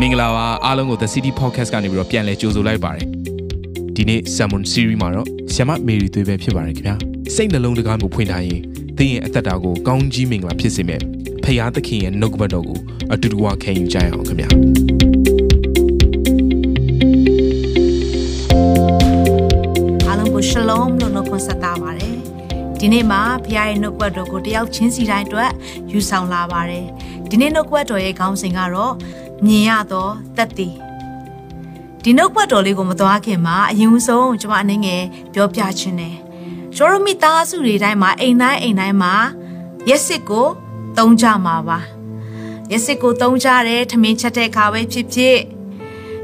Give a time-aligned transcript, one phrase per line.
[0.00, 3.06] မင်္ဂလာပါအားလုံးကို The City Podcast ကနေပြီးတော့ပြန်လည်ကြိုဆိုလိုက်ပါတယ်
[3.96, 6.94] ဒီနေ့ Salmon Series မှာတော့ဆ iam မေရီသွေးပဲဖြစ်ပါတယ်ခင်ဗျာ
[7.34, 8.60] စိတ်နှလုံးတကားကိုဖွင့်ထားရင်
[8.98, 11.00] သင်ရဲ့အသက်တာကိုကောင်းကြီးမင်္ဂလာဖြစ်စေမယ်
[11.44, 12.78] ဖခင်သခင်ရဲ့နှုတ်ကပတ်တော်ကို
[13.12, 14.48] အတူတူဝခံယူကြရအောင်ခင်ဗျာ
[20.06, 22.14] အားလုံးကို Shalom လို့နှုတ်ခွန်းဆက်တာပါတယ်
[22.78, 25.50] ဒီနေ့မှာဖခင်ရဲ့နှုတ်ကပတ်တော်ကိုတယောက်ချင်းစီတိုင်းအတွက်
[25.92, 26.86] ယူဆောင်လာပါတယ်
[27.30, 28.94] ဒီနေ့နှုတ်ကပတ်တော်ရဲ့ခေါင်းစဉ်ကတော့
[29.46, 30.74] မြင်ရသောတက်တည်
[32.02, 36.16] ဒီနှုတ်ပတ်တော်လေးကိုမသွားခင်မှာအရင်ဆုံးကျွန်မအနေငယ်ပြောပြချင်တယ်
[36.76, 39.14] ကျော်ရမိသားစုတွေတိုင်းမှာအိမ်တိုင်းအိမ်တိုင်းမှာ
[39.88, 40.46] ရက်စစ်ကို
[40.98, 41.78] သုံးကြမှာပါ
[42.70, 45.38] ရက်စစ်ကိုသုံးကြတယ်ထမင်းချက်တဲ့အခါပဲဖြစ်ဖြစ်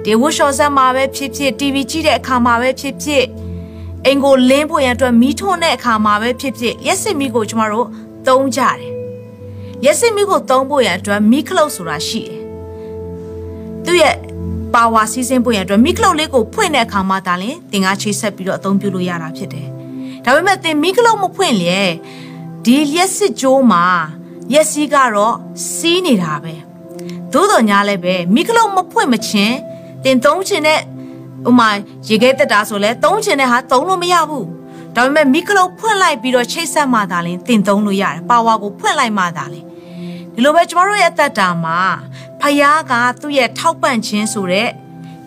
[0.05, 3.25] ဒီဝှရှော်ဆက်မှာပဲဖြစ်ဖြစ် TV ကြည့်တဲ့အခါမှာပဲဖြစ်ဖြစ်
[4.05, 7.87] အိမ်ကိုလင်းဖို့ရန်အတွက်မီးထွန်းတဲ့အခါမှာပဲဖြစ်ဖြစ်ရက်စစ်မီးကိုကျမတို့
[8.27, 8.80] သုံးကြတယ်
[9.84, 12.45] ရက်စစ်မီးကိုသုံးဖို့ရန်အတွက်မီးခလုတ်ဆိုတာရှိတယ်
[13.86, 14.14] သူ့ရဲ့
[14.74, 19.66] ပါဝါစီးဆင်းဖို့ရန်အတွက်မိကလုတ်လေးကိုဖွင့်တဲ့အခါမှာဒါလင်သင်ကချိတ်ဆက်ပြီးတော့အသုံးပြုလို့ရတာဖြစ်တယ်။
[20.24, 21.78] ဒါပေမဲ့သင်မိကလုတ်မဖွင့်လေ
[22.64, 23.84] ဒီလျက်စစ်ကြိုးမှာ
[24.55, 25.34] ရက်စီးကတော့
[25.74, 26.55] စီးနေတာပဲ။
[27.33, 29.56] သို့တော်ညာလည်းပဲမိကလုတ်မဖွင့်မချင်း
[30.05, 30.80] သင်သုံးချင်တဲ့
[31.48, 31.68] ဥမာ
[32.08, 34.44] ရေခဲတက်တာဆိုလဲသုံးချင်တဲ့ဟာသုံးလို့မရဘူး။
[34.94, 39.64] ဒါပေမဲ့မိကလုတ်ဖွင့်လိုက်ပြီးတော့ချိတ်ဆက်မှသာလင်သင်သုံးလို့ရတယ်။ပါဝါကိုဖွင့်လိုက်မှသာလင်
[40.34, 41.78] ဒီလိုပဲကျမတို့ရဲ့တက်တာမှာ
[42.48, 44.69] ဖယားကသူ့ရဲ့ထောက်ပံ့ခြင်းဆိုတဲ့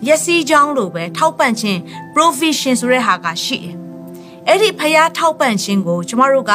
[0.06, 1.78] ရက်စီးချောင်းလိုပဲထောက်ပံ့ခြင်း
[2.14, 3.74] provision ဆိုတဲ့ဟာကရှိတယ်။
[4.48, 6.52] အဲ့ဒီဖယားထောက်ပံ့ခြင်းကိုကျမတို့က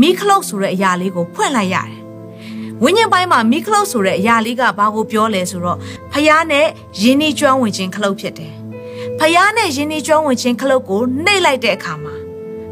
[0.00, 2.00] မိခလုတ်ဆိုတဲ့အရာလေးကိုဖွင့်လိုက်ရတယ်။
[2.82, 5.78] ဝိညာဉ်ပိုင်းမှာမိခလုတ်ဆိုတဲ့အရာလေးကဘာကိုပြောလဲဆိုတော့
[6.12, 6.66] ဖယားနဲ့
[7.02, 8.54] ယင်းနှီးကျွမ်းဝင်ခြင်းခလုတ်ဖြစ်တယ်။
[9.18, 12.14] ဖယားနဲ့ယင်းနှီးကျွမ်းဝင်ခြင်းခလုတ်ကိုနှိပ်လိုက်တဲ့အခါမှာ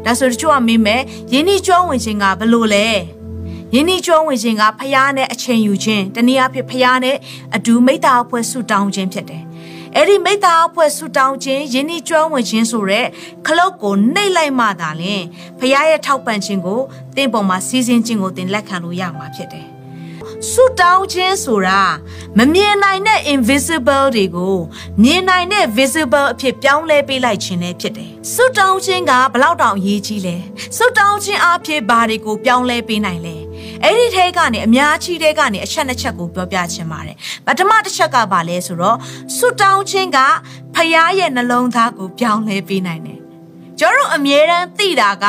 [0.05, 2.87] ဒါဆိုတချို့ကမေးမယ်ယင်းနှီးကျွမ်းဝင်ခြင်းကဘယ်လိုလဲ။
[3.75, 7.17] ယင်းဤကျွမ်းဝင်ခြင်းကဖျားနဲ့အချိန်ယူခြင်းတနည်းအားဖြင့်ဖျားနဲ့
[7.55, 9.43] အတူမိတ္တာအဖွဲ့ဆုတောင်းခြင်းဖြစ်တယ်။
[9.95, 13.05] အဲ့ဒီမိတ္တာအဖွဲ့ဆုတောင်းခြင်းယင်းဤကျွမ်းဝင်ခြင်းဆိုတဲ့
[13.45, 15.23] ခလုတ်ကိုနှိပ်လိုက်မှသာလင်
[15.59, 16.81] ဖျားရဲ့ထောက်ပံ့ခြင်းကို
[17.15, 19.67] သင်ပေါ်မှာစီးစင်းခြင်းကိုသင်လက်ခံလို့ရမှာဖြစ်တယ်။
[20.51, 21.81] ဆုတောင်းခြင်းဆိုတာ
[22.37, 24.57] မမြင်နိုင်တဲ့ invisible တွေကို
[25.03, 30.35] မြင်နိုင်တဲ့ visible အဖြစ်ပြောင်းလဲပေးလိုက်ခြင်းလည်းဖြစ်တယ်။ဆုတောင်းခြင်းကဘလောက်တောင်အရေးကြီးလဲ။
[30.77, 33.37] ဆုတောင်းခြင်းအဖြစ်ဘာတွေကိုပြောင်းလဲပေးနိုင်လဲ။
[33.83, 38.97] အဲ့ဒီထဲကနေအများကြီးထဲကနေအချက်နှစ်ချက်ကိုပြောပြချင်ပါတယ်။ပထမတစ်ချက်ကဘာလဲဆိုတော့
[39.35, 40.19] ဆုတောင်းခြင်းက
[40.75, 43.19] ဖခင်ရဲ့နှလုံးသားကိုပြောင်းလဲပေးနိုင်တယ်။
[43.79, 45.25] ကျွန်တော်တို့အမြဲတမ်းသိတာက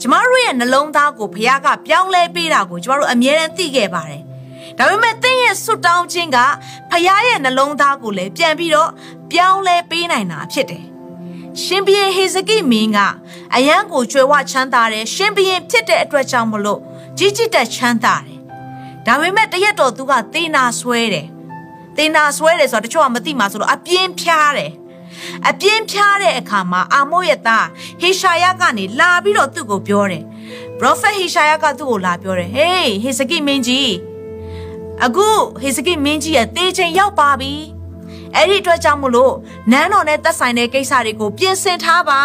[0.00, 4.22] ကျမတို့ရဲ့နှလုံးသားကိုဖခင်ကပြောင်းလဲပေးတာကိုကျမတို့အမြဲတမ်းသိခဲ့ပါတယ်
[4.78, 6.38] ဒါပေမဲ့သင်ရဲ့ဆွတောင်းခြင်းက
[6.90, 8.90] ဖခင်ရဲ့နှလုံးသားကိုလည်းပြန်ပြီးတော့
[9.32, 10.84] ပြောင်းလဲပေးနိုင်တာဖြစ်တယ်။
[11.62, 12.98] ရှင်ဘုရင်ဟေဇကိမင်းက
[13.54, 16.80] အယံကိုကြွယ်ဝချမ်းသာတယ်ရှင်ဘုရင်ဖြစ်တဲ့အတွက်ကြောင့်မလို့
[17.22, 18.38] ကြီးကြီးတက်ချမ်းသာတယ်။
[19.06, 21.26] ဒါပေမဲ့တရက်တော်သူကသေနာဆွဲတယ်။
[21.96, 24.70] သေနာဆွဲတယ်ဆိုတော့တချို့ကမသိမှာဆိုတော့အပြင်းဖြားတယ်။
[25.48, 27.66] အပြင်းဖြားတဲ့အခါမှာအာမို့ရဲ့သား
[28.00, 30.24] ဟေရှာယကနေလာပြီးတော့သူ့ကိုပြောတယ်။
[30.78, 33.92] Prophet ဟေရှာယကသူ့ကိုလာပြောတယ်။ Hey ဟေဇကိမင်းကြီး
[35.04, 35.28] အခု
[35.60, 37.52] ဟေစကိမင်းကြီးရဲ့တေးချိန်ရောက်ပါပြီ
[38.34, 39.34] အဲ့ဒီအတွက်ကြောင့်မလို့
[39.70, 42.20] နန်းတော်နဲ့သက်ဆိုင်တဲ့ကိစ္စတွေကိုပြင်ဆင်ထားပါ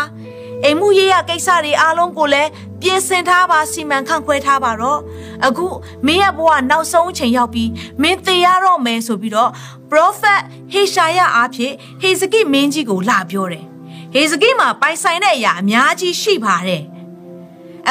[0.65, 2.49] အိမ်မှုရေးရကိစ္စတွေအားလုံးကိုလည်း
[2.81, 4.99] ပြင်ဆင်ထားပါစီမံခန့်ခွဲထားပါတော့
[5.45, 5.67] အခု
[6.05, 7.69] မင်းရဲ့ဘဝနောက်ဆုံးအချိန်ရောက်ပြီး
[8.01, 9.51] မင်းသေရတော့မယ်ဆိုပြီးတော့
[9.91, 13.65] prophet ဟေရှာယအားဖြင့်ဟေစကိမင်းကြီးကိုလာပြောတယ်
[14.13, 16.83] ဟေစကိမှာပိုင်ဆိုင်တဲ့အရာအများကြီးရှိပါတယ်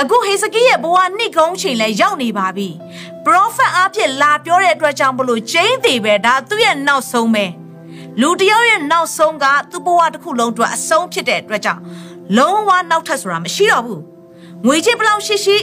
[0.01, 2.69] အခုဟေစကိရဲ့ဘဝနှစ်ကုန်းချိန်လဲရောက်နေပါပြီ
[3.25, 7.47] ပရောဖက်အားဖြင့်လာပြောတဲ့အတွက်ကြောင့်မလို့ကျင်းသေးပဲဒါသူ့ရဲ့နောက်ဆုံးပဲ
[8.21, 11.83] လူတယောက်ရဲ့နောက်ဆုံးကသူ့ဘဝတစ်ခုလုံးအတွက်အဆုံးဖြစ်တဲ့အတွက်ကြောင့်
[12.39, 14.01] လုံးဝနောက်ထပ်ဆိုတာမရှိတော့ဘူး
[14.67, 15.59] ငွေချစ်ဘလောက်ရှိရှိ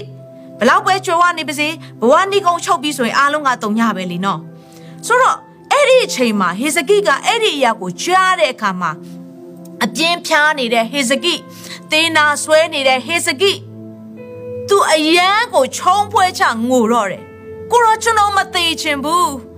[0.59, 1.67] ဘလောက်ပဲကြွယ်ဝနေပါစေ
[2.01, 4.39] ဘဝနိကုံချုပ်ပြီးဆိုရင်အားလုံးကတုံညပဲလीနော်
[5.07, 5.37] ဆိုတော့
[5.71, 8.91] အဲ့ဒီအချိန်မှာဟေဇကိကအဲ့ဒီအရာကိုကြားတဲ့အခါမှာ
[9.83, 11.35] အပြင်းဖြားနေတဲ့ဟေဇကိ
[11.91, 13.51] သေနာဆွဲနေတဲ့ဟေဇကိ
[14.69, 17.23] သူအယမ်းကိုခြုံဖွဲချငိုတော့တယ်
[17.71, 19.50] ကိုရောကျွန်တော်မသေးချင်ဘူး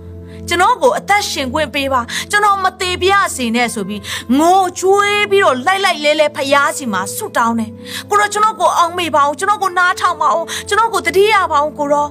[0.48, 2.00] ကျွန်တော်ကိုအသက်ရှင်ခွင့်ပေးပါ
[2.30, 4.00] ကျွန်တော်မသေးပြစေနဲ့ဆိုပြီး
[4.38, 7.70] ငိုချွေးပြီးတော့လိုက်လိုက်လဲလဲဖျားစီမှာဆုတောင်းတယ်
[8.08, 12.06] ကိုရောကျွန်တော်ကိုအောင်မေပါအောင်ကျွန်တော်ကိုနားထောင်ပါအောင်ကျွန်တော်ကိုတတိယပါအောင်ကိုရော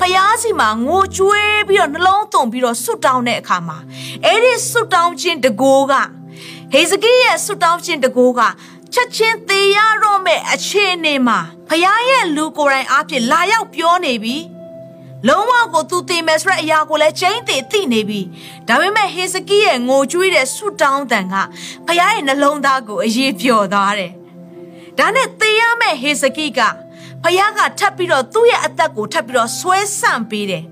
[0.00, 3.78] ဖျားစီမှာငိုကြွေးပြီးတော့နှလုံးသွင်းပြီးတော့ဆုတောင်းတဲ့အခါမှာ
[4.24, 5.94] အဲ့ဒီဆုတောင်းခြင်းတကိုးက
[6.72, 8.40] ဟေဇကိရဲ့ဆုတောင်းခြင်းတကိုးက
[8.94, 11.38] ချက်ချင်းသေရတော့မဲ့အခြေအနေမှာ
[11.68, 14.36] ဖျားရဲ့လူကိုယ်တိုင်အားဖြင့်လာရောက်ပြောနေပြီ
[15.28, 18.20] လုံးဝကိုသူတည်မယ်ဆိုတဲ့အရာကိုလည်းချိန်တည်သိနေပြီ
[18.68, 21.34] ဒါပေမဲ့ဟေစကိရဲ့ငိုကြွေးတဲ့ဆုတောင်းတန်က
[21.86, 24.12] ဖခင်ရဲ့နှလုံးသားကိုအရေးပျော်သွားတယ်
[24.98, 26.60] ဒါနဲ့သေရမယ့်ဟေစကိက
[27.22, 30.64] ဖခင်ကထပ်ပြီးတော့သူ့ရဲ့အသက်ကိုထပ်ပြီးတော့ဆွဲဆန့်ပေးတယ်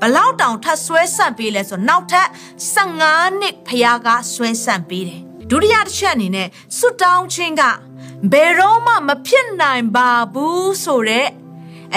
[0.00, 2.28] ဘလောက်တောင်ထပ်ဆွဲဆန့်ပေးလဲဆိုနောက်ထပ်
[2.74, 5.20] 15နှစ်ဖခင်ကဆွဲဆန့်ပေးတယ်
[5.50, 6.48] ဒုတိယတစ်ချက်အနေနဲ့
[6.78, 7.62] ဆွတောင်းခြင်းက
[8.32, 11.26] ဘယ်တော့မှမဖြစ်နိုင်ပါဘူးဆိုတဲ့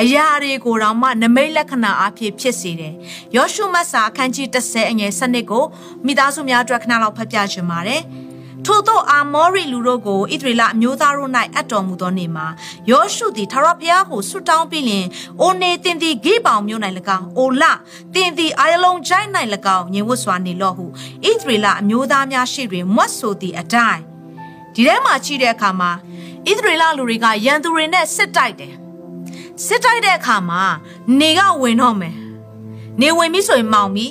[0.02, 2.94] အရာတွေကိုတော့မှနမိတ်လက္ခဏာအဖြစ်ဖြစ်စေတယ်။
[3.36, 5.66] ယောရှုမတ်စာအခန်းကြီး30အငယ်7ကို
[6.06, 8.04] မိသားစုများအတွက်ခဏလောက်ဖတ်ပြချင်ပါတယ်။
[8.66, 12.48] ထို့သောအာမောရိလူတို့ကိုဣသရေလအမျိုးသားတို့၌အပ်တော်မူသောနေ့မှာ
[12.92, 15.06] ယောရှုသည်ထာဝရဘုရားကိုဆုတောင်းပြီးလျှင်
[15.42, 16.82] အိုနေတင်သည်ဂိပောင်မြို့၌၎
[17.18, 17.64] င်းအိုလ
[18.16, 19.30] တင်သည်အာယလုံကျိုင်း၌၎
[19.78, 20.90] င်းညင်ဝတ်စွာနေလော့ဟုဣ
[21.40, 24.02] သရေလအမျိုးသားများရှိတွင်မွတ်ဆိုသည့်အတိုင်း
[24.74, 25.92] ဒီထဲမှာကြည့်တဲ့အခါမှာ
[26.48, 28.76] ဣသရေလလူတွေကရန်သူတွေနဲ့စစ်တိုက်တယ်
[29.66, 30.62] စစ်တိုက်တဲ့အခါမှာ
[31.20, 32.16] နေကဝင်တော့မယ်
[33.02, 34.06] နေဝင်ပြီဆိုရင်မောင်ပြီ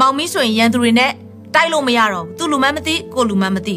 [0.00, 1.12] မောင်ပြီဆိုရင်ရန်သူတွေနဲ့
[1.54, 3.76] တိုက်လို့မရတော့ဘူးသူလူမန်းမသိကိုလူမန်းမသိ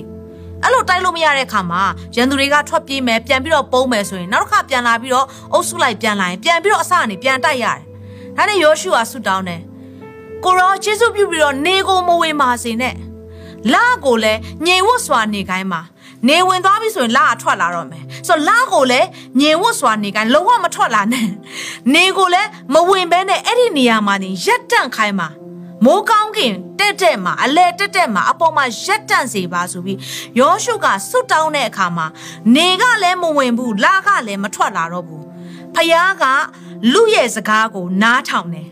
[0.64, 1.82] အဲ့လိုတိုက်လို့မရတဲ့ခါမှာ
[2.16, 7.80] ရန်သူတွေကထွက်ပြေးမယ်ပြန်ပြီးတော့ပုံးမယ်ဆိုရင်နောက်တစ်ခါပြန်လာပြီးတော့အုပ်စုလိုက်ပြန်လာရင်ပြန်ပြီးတော့အစကနေပြန်တိုက်ရတယ်။
[8.38, 9.62] ဒါနဲ့ယောရှုဟာဆုတောင်းတယ်။
[10.44, 12.96] ကိုရောယေရှုပြုပြီးတော့နေကိုမဝင်ပါစေနဲ့။
[13.74, 15.82] လာကိုလည်းညင်ဝတ်စွာနေခိုင်းပါ။
[16.28, 19.08] နေဝင်သွားပြီဆိုရင်လာကထွက်လာတော့မယ်။ဆိုတော့လာကိုလည်း
[19.40, 21.28] ညင်ဝတ်စွာနေခိုင်းလုံးဝမထွက်လာနဲ့။
[21.94, 25.30] နေကိုလည်းမဝင်ဘဲနဲ့အဲ့ဒီနေရာမှာနေရက်တန့်ခိုင်းပါ။
[25.86, 29.98] မိုးကောင်းကင်တက်တက်မှာအလဲတက်တက်မှာအပေါ်မှာရက်တန့်စေပါဆိုပြီး
[30.40, 32.06] ယောရှုကဆွတ်တောင်းတဲ့အခါမှာ
[32.56, 35.24] နေကလည်းမဝင်ဘူးလာကလည်းမထွက်လာတော့ဘူး
[35.76, 36.24] ဖယားက
[36.94, 38.68] လူရဲ့စကားကိုနားထောင်တယ်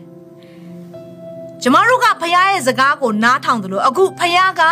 [1.62, 4.62] ကျမတို့ကဖယားရဲ့စကားကိုနားထောင်တယ်လို့အခုဖယားက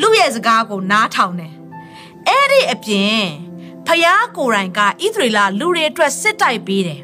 [0.00, 1.52] လူရဲ့စကားကိုနားထောင်တယ်
[2.28, 3.22] အဲ့ဒီအပြင်
[3.86, 7.00] ဖယားကိုယ်တိုင်ကဣသရေလလူတွေအတွက်စစ်တိုက်ပေးတယ်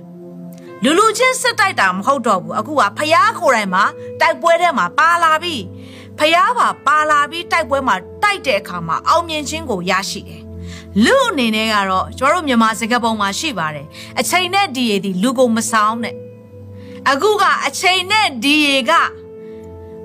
[0.83, 3.85] လူလူချင်းစစ်တိုက်တာမဟုတ်တော့ဘူးအခုကဖျားကိုယ်တိုင်မှာ
[4.21, 5.57] တိုက်ပွဲထဲမှာပါလာပြီ
[6.19, 10.43] ဖျားပါပါလာပြီးတိုက်ပွဲမှာတိုက်တဲ့အခါမှာအောင်မြင်ခြင်းကိုရရှိတယ်
[11.05, 13.87] လူအနေနဲ့ကတော့ကျွန်တော်တို့မြန်မာစကားပုံမှာရှိပါတယ်
[14.21, 16.15] အချိန်နဲ့ဒီရည်ဒီလူကိုမဆောင်နဲ့
[17.11, 18.93] အခုကအချိန်နဲ့ဒီရည်က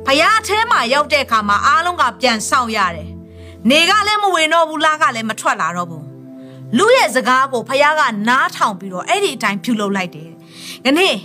[0.05, 3.09] ဖျားအထဲမှာရောက်တဲ့အခါမှာအားလုံးကပြန်ဆောင်ရတယ်
[3.67, 6.05] နေကလည်းမဝင်တော့ဘူးလားကလည်းမထွက်လာတော့ဘူး
[6.77, 10.29] လူရဲ့စကားကိုဖះကနားထောင်ပြီးတော့အဲ့ဒီအတိုင်းပြုလုပ်လိုက်တယ်။
[10.85, 11.15] ဒီနေ့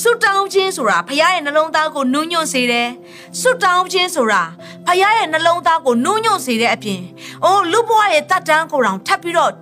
[0.00, 2.88] ဆုတောင်းခြင်းဆိုတာဖះရဲ့နှလုံးသားကိုနူးညွတ်စေတယ်။
[3.40, 4.42] ဆုတောင်းခြင်းဆိုတာ
[4.86, 7.00] ဖះရဲ့နှလုံးသားကိုနူးညွတ်စေတဲ့အပြင်
[7.44, 9.52] အိုးလူဘဝရဲ့တတ်တန်းကိုတောင်ထပ်ပြီးတော့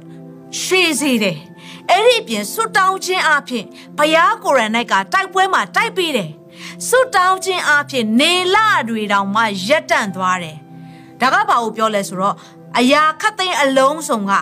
[0.62, 1.38] ရှေ့စေတယ်။
[1.90, 3.64] အဲ့ဒီအပြင်ဆုတောင်းခြင်းအပြင်
[3.98, 6.30] ဖះကိုရန်၌ကတိုက်ပွဲမှာတိုက်ပြီးတယ်။
[6.88, 8.56] ဆုတောင်းခြင်းအပြင်နေလ
[8.88, 10.58] တွေတောင်မှရက်တန့်သွားတယ်။
[11.20, 12.34] ဒါကဘာကိုပြောလဲဆိုတော့
[12.78, 14.32] အရာခတ်သိမ်းအလုံးစုံက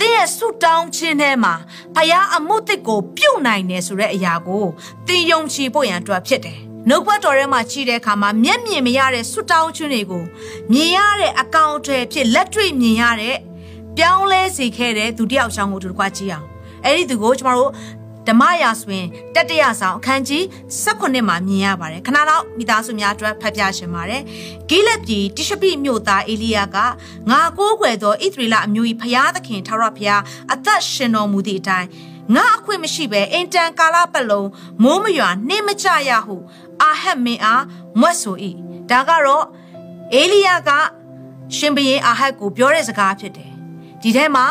[0.00, 1.54] တင်းရဲ့ဆုတောင်းခြင်းထဲမှာ
[1.96, 4.64] ဖယားအမှုတစ်ကိုပြုတ်နိုင်တယ်ဆိုတဲ့အရာကို
[5.06, 6.58] တင်းယုံကြည်ဖို့ရန်အတွက်ဖြစ်တယ်။
[6.88, 10.24] နှုတ်ဘတ်တော်ထဲမှာကြည့်တဲ့အခါမှာမျက်မြင်မရတဲ့ဆုတောင်းခြင်းတွေကို
[10.72, 13.36] မြင်ရတဲ့အကောင့်တွေဖြစ်လက်တွေ့မြင်ရတဲ့
[13.96, 16.46] ပြောင်းလဲစေခဲ့တဲ့သူတယောက်ချောင်းကိုတို့ကကြည့်အောင်။
[16.84, 17.70] အဲ့ဒီသူကိုကျမတို့
[18.28, 20.42] ဓမ္မရာဆိုရင်တတရဆောင်အခန်းကြီး
[20.84, 24.22] 18မှာမြင်ရပါတယ်ခဏတော့မိသားစုများအတွက်ဖတ်ပြရှင်ပါတယ်
[24.68, 26.78] ဂိလက်ပြည်တိရှပိမြို့သားအေလိယက
[27.30, 30.22] ငါကိုးကွယ်သောဣသရေလအမျိုး၏ဖျားသခင်ထာဝရဘုရား
[30.52, 31.88] အသက်ရှင်တော်မူသည့်အတိုင်း
[32.34, 34.48] ငါအခွင့်မရှိဘဲအင်တန်ကာလပတ်လုံး
[34.82, 36.36] မိုးမရွာနှင်းမကြရဟု
[36.82, 37.64] အာဟက်မင်းအား
[38.00, 38.36] မွတ်ဆို၏
[38.90, 39.44] ဒါကတော့
[40.14, 40.70] အေလိယက
[41.56, 43.52] ရှင်ဘရင်အာဟက်ကိုပြောတဲ့စကားဖြစ်တယ်
[44.02, 44.44] ဒီထဲမှာ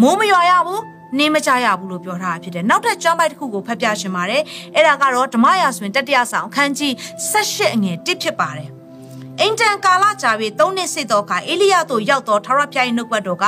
[0.00, 0.82] မိုးမရွာရဘူး
[1.16, 4.42] နှင်းမကြရဘူးလို့ပြောထားတာဖြစ်တယ်နောက်ထပ်ကျမ်းပိုက်တစ်ခုကိုဖတ်ပြရှင်ပါတယ်
[4.74, 6.92] အဲ့ဒါကတော့ဓမ္မရာဆိုရင်တတိယဆောင်အခန်းကြီး
[7.32, 8.79] 18အငယ်1ဖြစ်ပါတယ်
[9.42, 13.44] အင်တန်ကာလကြာပြီးသုံးနှစ်စစ်တော့ကအေလိယတို့ရောက်တော့ထာဝရဘုရား၏နှုတ်ကပတ်တော်က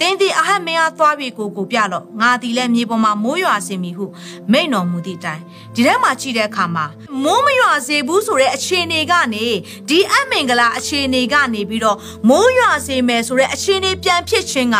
[0.00, 4.06] တင်းသည်အဟတ်မင်းအားသွားပြီးကိုကိုပြတော့ငါသည်လည်းမြေပေါ်မှာမိုးရွာစေမည်ဟု
[4.52, 5.42] မိန့်တော်မူသည့်အတိုင်း
[5.74, 6.86] ဒီထဲမှာကြည့်တဲ့အခါမှာ
[7.24, 9.46] မိုးမရွာစေဘူးဆိုတဲ့အခြေအနေကနေ
[9.88, 11.98] ဒီအမင်္ဂလာအခြေအနေကနေပြီးတော့
[12.28, 14.76] မိုးရွာစေမယ်ဆိုတဲ့အခြေအနေပြန်ဖြစ်ခြင်းက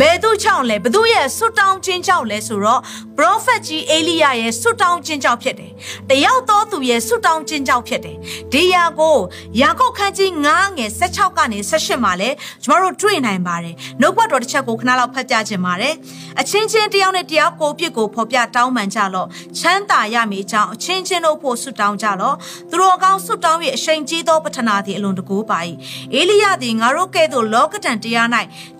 [0.00, 2.80] ဘယ်သူချောင်းလဲဘသူရဲ့ဆွတောင်းခြင်းကြောင့်လဲဆိုတော့
[3.16, 5.72] prophet ကြီးအေလိယရဲ့ဆွတောင်းခြင်းကြောင့်ဖြစ်တယ်
[6.10, 8.16] တယောက်သောသူရဲ့ဆွတောင်းခြင်းကြောင့်ဖြစ်တယ်
[8.52, 9.18] ဒီယာကို
[9.60, 12.30] ယာကုပ်ခန်းကြီး9ငယ်16ကနေ18မှာလဲ
[12.64, 15.94] ကျမတို့တွေ့နိုင်ပါတယ်နှုတ်ဘတ်တော်တစ်ချက်ကိုခဏလောက်ဖတ်ပြခြင်းပါတယ်
[16.40, 22.36] အချင်းချင်းတယောက်နဲ့တယောက်ကိုပြစ်ကိုဖော်ပြတောင်းပန်ကြလော့ချမ်းသာရမည်အကြောင်းအချင်းချင်းတို့ဖို့ဆုတောင်းကြလော့
[22.70, 25.58] သူတို့ကောင်းဆုတောင်း၍အရှိန်ကြီးသောပထနာသည်အလွန်တကူပါ၏
[26.14, 28.28] အေလိယသည်ငါတို့ကဲ့သို့လောကတန်တရား၌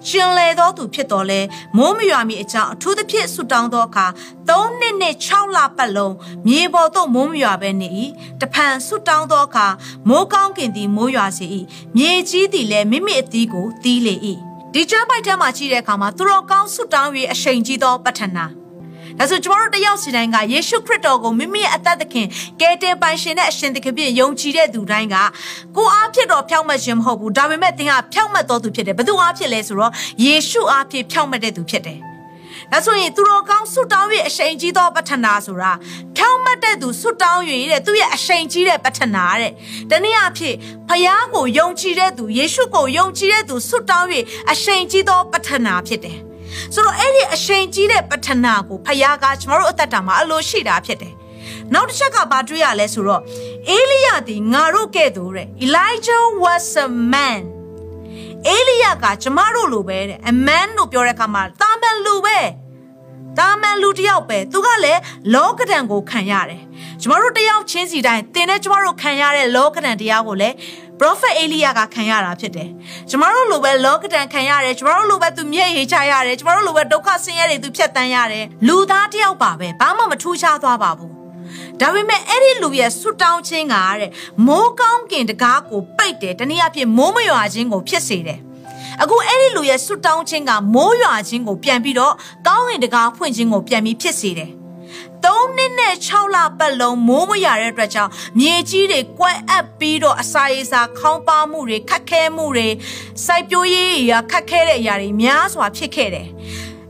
[0.09, 1.41] ရှင်လေသောသူဖြစ်တော်လဲ
[1.77, 4.07] မိုးမရွာမီအကြောင်းအထူးသဖြင့်ဆုတောင်းသောအခါ
[4.49, 6.15] ၃နှစ်နဲ့6လပတ်လုံး
[6.47, 7.89] မြေပေါ်သို့မိုးမရွာဘဲနေ၏
[8.41, 9.67] တဖန်ဆုတောင်းသောအခါ
[10.09, 11.47] မိုးကောင်းကင်သည်မိုးရွာစေ၏
[11.97, 14.15] မြေကြီးသည်လည်းမိမိအသီးကိုသီးလေ၏
[14.73, 18.47] ဒီကျမ်းပိုက်ထဲမှာကြည့်တဲ့အခါမှာသူတော်ကောင်းဆုတောင်း၍အရှိန်ကြီးသောပတ္ထနာ
[19.19, 22.27] ဒါဆိုကျွန်တော်တို့တယောက်စီတိုင်းကယေရှုခရစ်တော်ကိုမိမိရဲ့အသက်သခင်
[22.61, 25.17] ကယ်တင်ပိုင်ရှင်တဲ့အရှင်သခင်ဖြစ်ယုံကြည်တဲ့သူတိုင်းက
[25.77, 29.93] ကိုအားဖြစ်တော်ဖြောင့်မတ်ခြင်းမဟုတ်ဘူးဒါပေမဲ့သင်ကဖြောင့်မတ်တော်သူဖြစ်တယ်ဘယ်သူအားဖြစ်လဲဆိုတော့
[30.25, 31.99] ယေရှုအားဖြင့်ဖြောင့်မတ်တဲ့သူဖြစ်တယ်
[32.73, 35.73] ဒါဆိုရင်သူတော်ကောင်းဆွတောင်း၍အရှိန်ကြီးသောပထနာဆိုတာ
[36.17, 39.53] ဖြောင်းမတ်တဲ့သူဆွတောင်း၍တဲ့သူရဲ့အရှိန်ကြီးတဲ့ပထနာတဲ့
[39.91, 40.57] တနည်းအားဖြင့်
[40.89, 44.09] ဖယားကိုယုံကြည်တဲ့သူယေရှုကိုယုံကြည်တဲ့သူဆွတောင်း၍
[44.53, 46.19] အရှိန်ကြီးသောပထနာဖြစ်တယ်
[46.75, 51.15] ဆိုတော့အဲ့ဒီအရှိန်ကြီးတဲ့ပထနာကိုဖယားကကျွန်တော်တို့အသက်တာမှာအလိုရှိတာဖြစ်တယ်
[51.73, 53.23] နောက်တစ်ချက်ကဘာတွေ့ရလဲဆိုတော့
[53.69, 57.43] အေလိယသည်ငါတို့ကဲ့သို့တဲ့ Elijah was a man
[58.49, 62.39] အေလိယကကျမတို့လိုပဲတဲ့ a man လို့ပြောတဲ့အခါမှာတာ မန်လူပဲ
[63.39, 65.01] တာမန်လူတယောက်ပဲသူကလည်း
[65.35, 66.61] လောကဒဏ်ကိုခံရတယ်
[67.01, 70.55] ကျမတို့တယောက်ချင်းစီတိုင်းသင်နဲ့ကျမတို့ခံရတဲ့လောကဒဏ်တရားကိုလည်း
[70.99, 72.69] prophet အေလိယကခံရတာဖြစ်တယ်
[73.11, 81.13] ကျမတို့လိုပဲလောကဒဏ်ခံရတယ်ကျမတို့လိုပဲသူမျက်ရည်ချရတယ်ကျမတို့လိုပဲဒုက္ခဆင်းရဲတွေသူဖြတ်တန်းရတယ်လူသားတယောက်ပါပဲဘာမှမထူးခြားသွားပါဘူး
[81.81, 84.11] ဒါပေမဲ့အဲ့ဒီလူရဲ့ဆွတောင်းခြင်းကတဲ့
[84.47, 88.41] မိုးကောင်းကင်တကားကိုပိတ်တယ်တနည်းအားဖြင့်မိုးမရွာခြင်းကိုဖြစ်စေတယ်
[89.03, 92.15] အခုအဲ့ဒီလူရဲ့ဆွတောင်းခြင်းကမိုးရွာခြင်းကိုပြန်ပြီးတော့
[92.47, 94.51] ကောင်းကင်တကားဖွင့်ခြင်းကိုပြန်ပြီးဖြစ်စေတယ်
[95.25, 98.11] ၃နှစ်နဲ့6လပတ်လုံးမိုးမရတဲ့အတွက်ကြောင့်
[98.41, 102.69] မြေကြီးတွေကွက်အပ်ပြီးတော့အစာရေစာခေါင်းပါမှုတွေခက်ခဲမှုတွေ
[103.25, 106.29] စိုက်ပျိုးရေးရာခက်ခဲတဲ့အရာတွေများစွာဖြစ်ခဲ့တယ်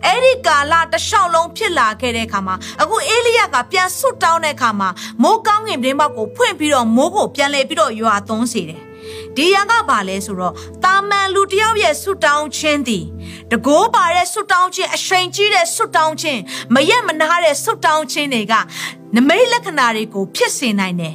[0.04, 4.88] အဲ့ဒီကာလတလျှောက်လုံးဖြစ်လာခဲ့တဲ့အခါမှာအခုအေလိယကပြန်ဆွတ်တောင်းတဲ့အခါမှာ
[5.22, 8.80] မိုးကောင်းကင်ပြင်းပေါက်ကိုဖွင့်ပြီးတော့မိုးကိုပြန်လဲပြီးတော့ရွာသွန်းစေတယ်
[9.36, 13.04] ဒီရန်ကဘာလဲဆိုတော့တာမန်လူတယောက်ရဲ့ဆွတ်တောင်းခြင်းသည်
[13.50, 16.40] တကိုးပါတဲ့ဆွတ်တောင်းခြင်းအရှိန်ကြီးတဲ့ဆွတ်တောင်းခြင်း
[16.74, 18.54] မရက်မနာတဲ့ဆွတ်တောင်းခြင်းတွေက
[19.16, 21.14] နမိတ်လက္ခဏာတွေကိုဖြစ်စေနိုင်တယ်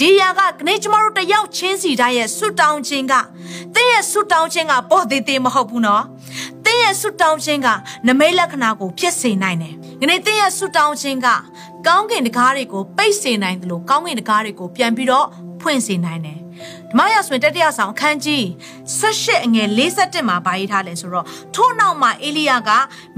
[0.00, 3.14] ဒီယာကခနေ့ကျမတို့တယောက်ချင်းစီတိုင်းရဲ့ဆွတောင်းခြင်းက
[3.74, 6.04] သင်ရဲ့ဆွတောင်းခြင်းကပေါ်သေးသေးမဟုတ်ဘူးနော်
[6.64, 7.68] သင်ရဲ့ဆွတောင်းခြင်းက
[8.06, 11.28] နမိတ်လက္ခဏာကိုဖြစ်စေနိုင်တယ်ခနေ့သင်ရဲ့ဆွတောင်းခြင်းက
[11.86, 15.26] ကောင်းကင်တကားတွေကိုပိတ်စေနိုင်တယ်လို့ကောင်းကင်တကားတွေကိုပြန်ပြီးတော့
[15.60, 16.38] ဖွင့်စေနိုင်တယ်
[16.90, 18.44] ဓမ္မရာဆိုရင်တတိယဆောင်အခန်းကြီး
[19.00, 22.70] 78အငယ်47မှာပါရေးထားလဲဆိုတော့ထို့နောက်မှာအေလိယက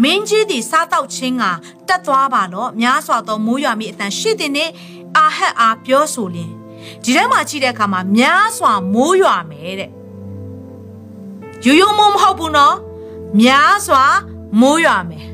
[0.02, 1.44] မင်းကြီးသည်စားတော့ခြင်းက
[1.88, 4.70] တက်သွားပါတော့များစွာသောမိုးရွာမိအတန်ရှိတဲ့နေ့
[5.16, 6.50] အာဟက်အားပြောဆိုလင်
[7.04, 9.90] ဒီထဲမှာကြည့်တဲ့အခါမှာများစွာမိုးရွာမယ်တဲ့
[11.64, 12.76] ရိုးရိုးမိုးမဟုတ်ဘူးနော်
[13.42, 14.04] များစွာ
[14.60, 15.26] မိုးရွာမယ်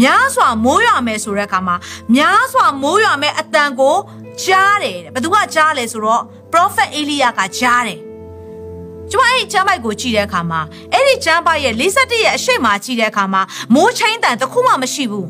[0.00, 1.76] များစွာမိုးရွာမယ်ဆိုတဲ့အခါမှာ
[2.16, 3.96] များစွာမိုးရွာမယ်အတန်ကို
[4.42, 8.00] ကြားတယ်တဲ့ဘသူကကြားလဲဆိုတော့ prophet အေလိယကကြားတယ်
[9.10, 10.60] ကျမအဲ့ဒီကျမ်းပိုက်ကိုကြည့်တဲ့အခါမှာ
[10.92, 13.42] အဲ့ဒီကျမ်းပိုက်ရဲ့51ရဲ့အရှိမကြည့်တဲ့အခါမှာ
[13.74, 15.28] မိုးချင်းတန်တစ်ခုမှမရှိဘူး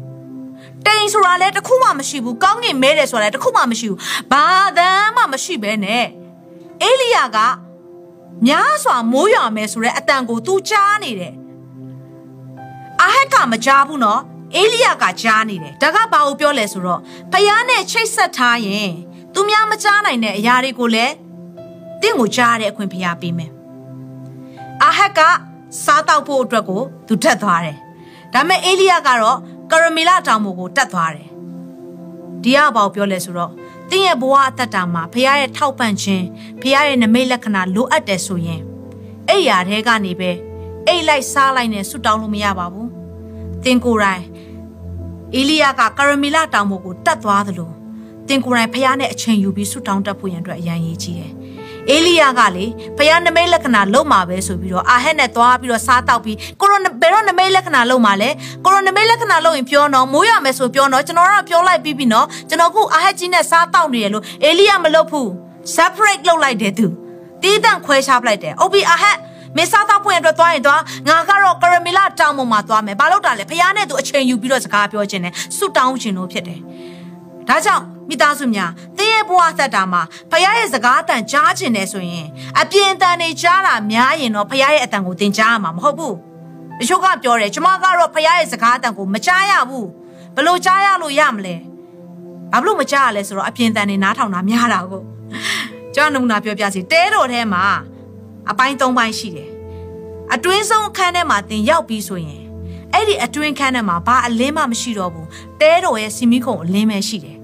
[0.86, 3.98] တိမ်ဆိုတာလည်းတစ်ခုမှမရှိဘူးကောင်းကင်မဲတယ်ဆိုတာလည်းတစ်ခုမှမရှိဘူး
[4.32, 4.44] ဘာ
[4.78, 6.04] သမ်းမှမရှိဘဲနဲ့
[6.82, 7.38] အေလိယက
[8.46, 11.34] များစွာမိုးရွာမယ်ဆိုတဲ့အတန်ကို तू ကြားနေတယ်
[13.00, 14.20] အာဟက်ကမကြားဘူးနော်
[14.56, 17.00] အေလိယကကြားနေတယ်ဒါကဘာကိုပြောလဲဆိုတော့
[17.32, 18.92] ဖယားနဲ့ချိတ်ဆက်ထားရင်
[19.34, 21.14] သူများမကြားနိုင်တဲ့အရာတွေကိုလည်း
[22.02, 23.50] တင့်ကိုကြားတဲ့အခွင့်ဖယားပေးမယ်
[24.82, 25.20] အာဟက်က
[25.84, 27.76] စားတောက်ဖို့အတွက်ကိုသူထက်သွားတယ်
[28.32, 29.38] ဒါပေမဲ့အေလိယကတော့
[29.70, 31.28] ကရမီလာတောင်ပေါ်ကိုတက်သွားတယ်
[32.42, 33.52] ဒီကဘာကိုပြောလဲဆိုတော့
[33.90, 36.24] တင်းရဲ့ဘဝအသက်တာမှာဖခင်ရဲ့ထောက်ပံ့ခြင်း
[36.60, 38.60] ဖခင်ရဲ့နမိတ်လက္ခဏာလိုအပ်တယ်ဆိုရင်
[39.28, 40.30] အဲ့ရာထဲကနေပဲ
[40.86, 42.90] အိတ်လိုက်စားလိုက်နဲ့ဆွတောင်းလို့မရပါဘူး
[43.64, 44.24] တင်ကိုယ်တိုင်
[45.34, 47.70] အေလိယကကရမီလာတောင်ပေါ်ကိုတက်သွားသလို
[48.32, 51.32] တင်ကိုယ်တိုင်ဖခင်နဲ့အချိန်ယူပြီးဆွတောင်းတတ်ဖို့ရန်အတွက်အရန်ရည်ကြီးတယ်
[51.90, 58.30] အေလိယကလေဖယားနမိတ်လက္ခဏာလုံမှာပဲဆိုပြီးတော့အာဟက်နဲ့သွားပြီးတော့စားတောက်ပြီးကိုရိုဘယ်တော့နမိတ်လက္ခဏာလုံမှာလဲ
[58.64, 65.28] ကိုရိုနမိတ်လက္ခဏာလုံရင်ပြောတော့မိုးရမယ်ဆိုပြောတော့ကျွန်တော်ကတော့ပြောလိုက်ပြီးပြီနော်ကျွန်တော်ခုအာဟက်ကြီးနဲ့စားတောက်နေရလို့အေလိယမလုပ်ဘူး
[65.76, 66.86] separate လုပ်လိုက်တယ်သူ
[67.42, 69.18] တီးတန့်ခွဲခြားပလိုက်တယ်အိုဘီအာဟက်
[69.56, 76.60] မေစာသားဖွင့်အတွက်သွားရင်သွားငါကတော့ကရမီလာတောင်ပေါ်မှာသွားမယ်ဘာလို့တာလဲဖယားနဲ့သူအချိန်ယူပြီးတော့စကားပြောခြင်းနဲ့ဆွတောင်းခြင်းလို့ဖြစ်တယ်
[77.48, 82.26] ဒါကြောင့်မိသားစုများသင်ရဲ့ဘဝသက်တာမှာဖခင်ရဲ့စကားအတန်ကြားခြင်းနဲ့ဆိုရင်
[82.60, 86.16] အပြင်းအထန်နေကြားတာများရင်တော့ဖခင်ရဲ့အတန်ကိုသင်ကြားရမှာမဟုတ်ဘူး
[86.78, 89.88] တချို့ကပြောတယ်ကျမကတော့ဖခင်ရဲ့စကားအတန်ကိုမကြားရဘူး
[90.36, 91.56] ဘလို့ကြားရလို့ရမလဲ
[92.52, 95.02] ဘာလို့မကြားရလဲဆိုတော့အပြင်းအထန်နေနားထောင်တာများတာကို
[95.94, 97.64] ကျွန်တော်နမူနာပြောပြစီတဲတော်ထဲမှာ
[98.50, 99.50] အပိုင်း၃ပိုင်းရှိတယ်
[100.34, 102.41] အတွင်းဆုံးအခန်းထဲမှာသင်ရောက်ပြီးဆိုရင်
[102.94, 105.28] အဲ့ဒီအတွင်းခန်းထဲမှာဘာအလင်းမှမရှိတော့ဘူး
[105.60, 107.36] တဲတော်ရဲ့စီမီခုံအလင်းပဲရှိတယ်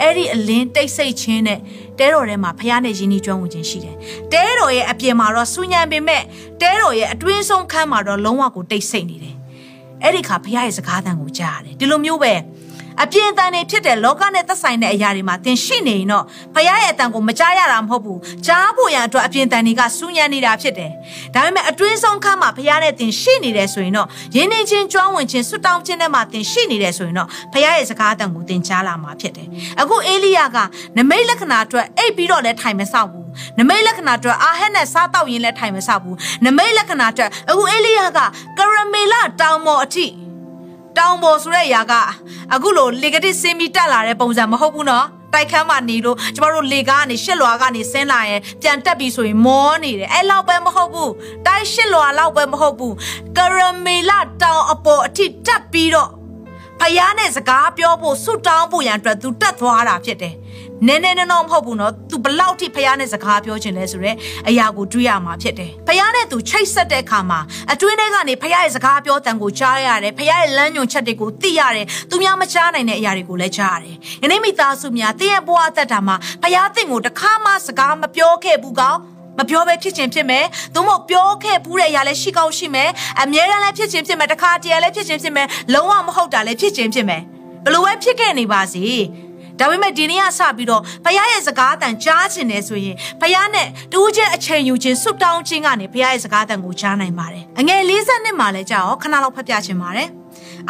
[0.00, 1.58] အဲ့ဒီအလင်းတိတ်ဆိတ်ခြင်းနဲ့
[1.98, 3.96] တဲတော်ထဲမှာဖះနဲ့ယင်းနှီးကျွမ်းဝင်ခြင်းရှိတယ်
[4.32, 6.22] တဲတော်ရဲ့အပြင်မှာတော့ဆူညံပေမဲ့
[6.60, 9.36] တဲတော်ရဲ့အတွင်းဆုံးခန်းမှာတော့လုံးဝကိုတိတ်ဆိတ်နေတယ်
[10.02, 12.32] အဲ့ဒီခါဖះရဲ့စကားသံကိုကြားရတယ်ဒီလိုမျိုးပဲ
[13.02, 16.24] အပြင်းအထန်တွေဖြစ်တဲ့လောကနဲ့သက်ဆိုင်တဲ့အရာတွေမှာသင်ရှိနေရင်တော့
[16.54, 20.90] ဖခင်ရဲ့အတန်ကိုမကြားရတာမဟုတ်ဘူးကြားဖို့ရန်အတွက်အပြင်းအထန်တွေကစူးညံနေတာဖြစ်တယ်
[21.34, 29.48] ဒါပေမဲ့အတွင်းဆုံးခန်းမှာဖခင်နဲ့သင်ရှိနေတယ်ဆိုရင်တော့ယဉ်နေချင်းကြွားဝင်ခြင်းဆွတောင်းခြင်းနဲ့မှသင်ရှိနေတယ်ဆိုရင်တော့ဖခင်ရဲ့စကားအတန်ကိုသင်ကြားလာမှာဖြစ်တယ်
[29.80, 30.58] အခုအေလိယက
[30.96, 33.26] နမိတ်လက္ခဏာအတွက်အိပ်ပြီးတော့လည်းထိုင်မဆောက်ဘူး
[33.58, 38.20] နမိတ်လက္ခဏာအတွက်အာဟက်နဲ့စားတော့ရင်လည်းထိုင်မဆောက်ဘူးနမိတ်လက္ခဏာအတွက်အခုအေလိယက
[38.58, 40.06] ကရမေလတောင်မော်အထိ
[40.98, 41.92] တောင်ပေါ်ဆိုတဲ့အရာက
[42.54, 51.12] အခုလိုလေကတိစင်းပြီးတက်လာတဲ့ပုံစံမဟုတ်ဘူးနော်တိုက်ခန်းမှာနေလို့ကျမတို့လေကားကနေရှစ်လွာကနေဆင်းလာရင်ပြန်တက်ပြီးဆိုရင်မောနေတယ်အဲ့လောက်ပဲမဟုတ်ဘူး
[51.46, 52.94] တိုက်ရှစ်လွာလောက်ပဲမဟုတ်ဘူး
[53.36, 56.10] ကရမီလာတောင်အပေါ်အထိတက်ပြီးတော့
[56.80, 60.34] ဖယားနဲ့စကားပြောဖို့ဆွတောင်းဖို့ရန်အတွက်သူတက်သွားတာဖြစ်တယ်
[60.88, 64.16] နည်းနည်းနော်မဟုတ်ဘူးနော်သူဘလောက်ထိဖះနဲ့စကားပြောချင်လဲဆိုတော့
[64.48, 67.40] အရာကိုတွေးရမှာဖြစ်တယ်ဖះနဲ့သူချိတ်ဆက်တဲ့အခါမှာ
[67.72, 78.94] အတွင်းထဲကနေဖះရဲ့စကားပြောတန်ကိုကြားရတယ်ဖះရဲ့လမ်းညွန်ချက်တွေကိုသိရတယ်သူများမကြားနိုင်တဲ့အရာတွေကိုလည်းကြားရတယ်ယနေ့မိသားစုများတင်းရဲ့ဘဝအသက်တာမှာဖះသင်ကိုတခါမှစကားမပြောခဲ့ဘူးကော
[79.38, 82.90] မပြောပဲဖြစ်ခြင်းဖြစ်မယ်။သို့မဟုတ်ပြောခဲ့ဘူးတဲ့အရာလည်းရှိကောင်းရှိမယ်။
[83.22, 87.22] အမြဲတမ်းလည်းဖြစ်ခြင်းဖြစ်မယ်။တခါတည်းလည်းဖြစ်ခြင်းဖြစ်မယ်။လုံးဝမဟုတ်တာလည်းဖြစ်ခြင်းဖြစ်မယ်။
[87.64, 88.84] ဘလို့ပဲဖြစ်ခဲ့နေပါစေ
[89.60, 100.08] ဒါပေမဲ့ဒီနေ့ကစပြီးတော့ဖခင်ရဲ့စကားအတန်ကြားချင်တယ်ဆိုရင်ဖခင်နဲ့တူးချင်းအချိန်ယူခြင်းဆွတောင်းခြင်းကနေဖခင်ရဲ့စကားအတန်ကိုကြားနိုင်ပါတယ်အငယ်40နှစ်မှလည်းကြာရောခဏလောက်ဖတ်ပြခြင်းပါတယ်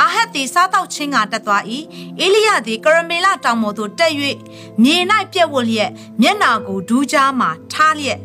[0.00, 1.62] အာဟတ်သည်စားတော့ချင်းကတက်သွား၏
[2.20, 4.12] အေလိယသည်ကရမေလတောင်ပေါ်သို့တက်၍
[4.82, 4.96] မြေ၌
[5.32, 5.90] ပြက်ဝတ်လျက်
[6.22, 8.20] မျက်နာကိုဒူးကြားမှထားလျက်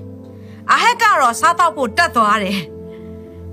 [0.72, 2.60] အာဟတ်ကတော့စားတော့ဖို့တက်သွားတယ်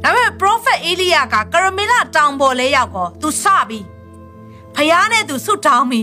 [0.02, 3.80] ဒါပေမဲ့ prophet အေလိယကကရမေလတောင်ပေါ်လဲရောက်တော့သူစပြီ
[4.76, 6.02] ဖျားနဲ့သူဆွတောင်းပြီ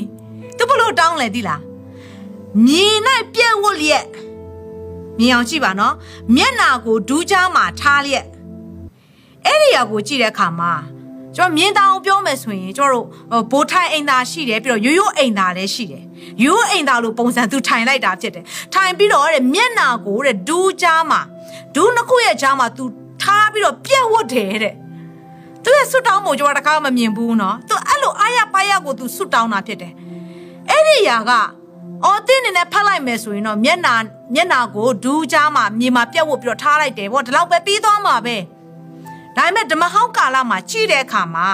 [0.64, 1.62] သူဘလို့တောင်းလဲဒီလား
[2.68, 4.06] မြင်နိုင်ပြန့်ဝတ်လျက်
[5.20, 5.94] မြင်အောင်ကြည့်ပါနော်
[6.36, 8.26] မျက်နာကိုဒူးချားမှာထားလျက်
[9.46, 10.72] အဲ့ဒီရာကိုကြည့်တဲ့အခါမှာ
[11.36, 16.04] ကျွန်တော်မြင်တာအောင်ပြောမယ်ဆိုရင်ကျွန်တော်တို့ဘိုးထိုင်အိမ်သာရှိတယ်ပြီးတော့ရိုးရိုးအိမ်သာလည်းရှိတယ်
[16.44, 18.44] ရိုးရိုးအိမ်သာလို့ပုံစံသူထိုင်လိုက်တာဖြစ်တယ်
[18.74, 21.22] ထိုင်ပြီးတော့တဲ့မျက်နာကိုတဲ့ဒူးချားမှာ
[21.76, 22.84] ဒူးနှစ်ခုရဲ့ချားမှာ तू
[23.22, 24.76] ထားပြီးတော့ပြက်ဝတ်တယ်တဲ့
[25.64, 29.94] သူရဲ့ဆွတ်တောင်းပုံကျွန်တော်တခါမှမမြင်ဘူးနော်သူအဲ့လိုအားရပါးရကို तू ဆွတ်တောင်းတာဖြစ်တယ်
[30.70, 31.32] အဲ့ဒီຢာက
[32.06, 33.96] အော်တင်းနေနဲ့ဖတ်လိုက်မယ်ဆိုရင်တော့မျက်နာ
[34.34, 38.38] မျက်နာကိုဒူးကြားမှာမြေမှာပြက်ဝတ်ပြီးတော့ထားလိုက်တယ်ဗောဒီလောက်ပဲပြီးသွားမှာပဲ
[39.36, 41.50] ဒါပေမဲ့ဓမ္မဟောင်းကာလမှာကြည့်တဲ့အခါမှာ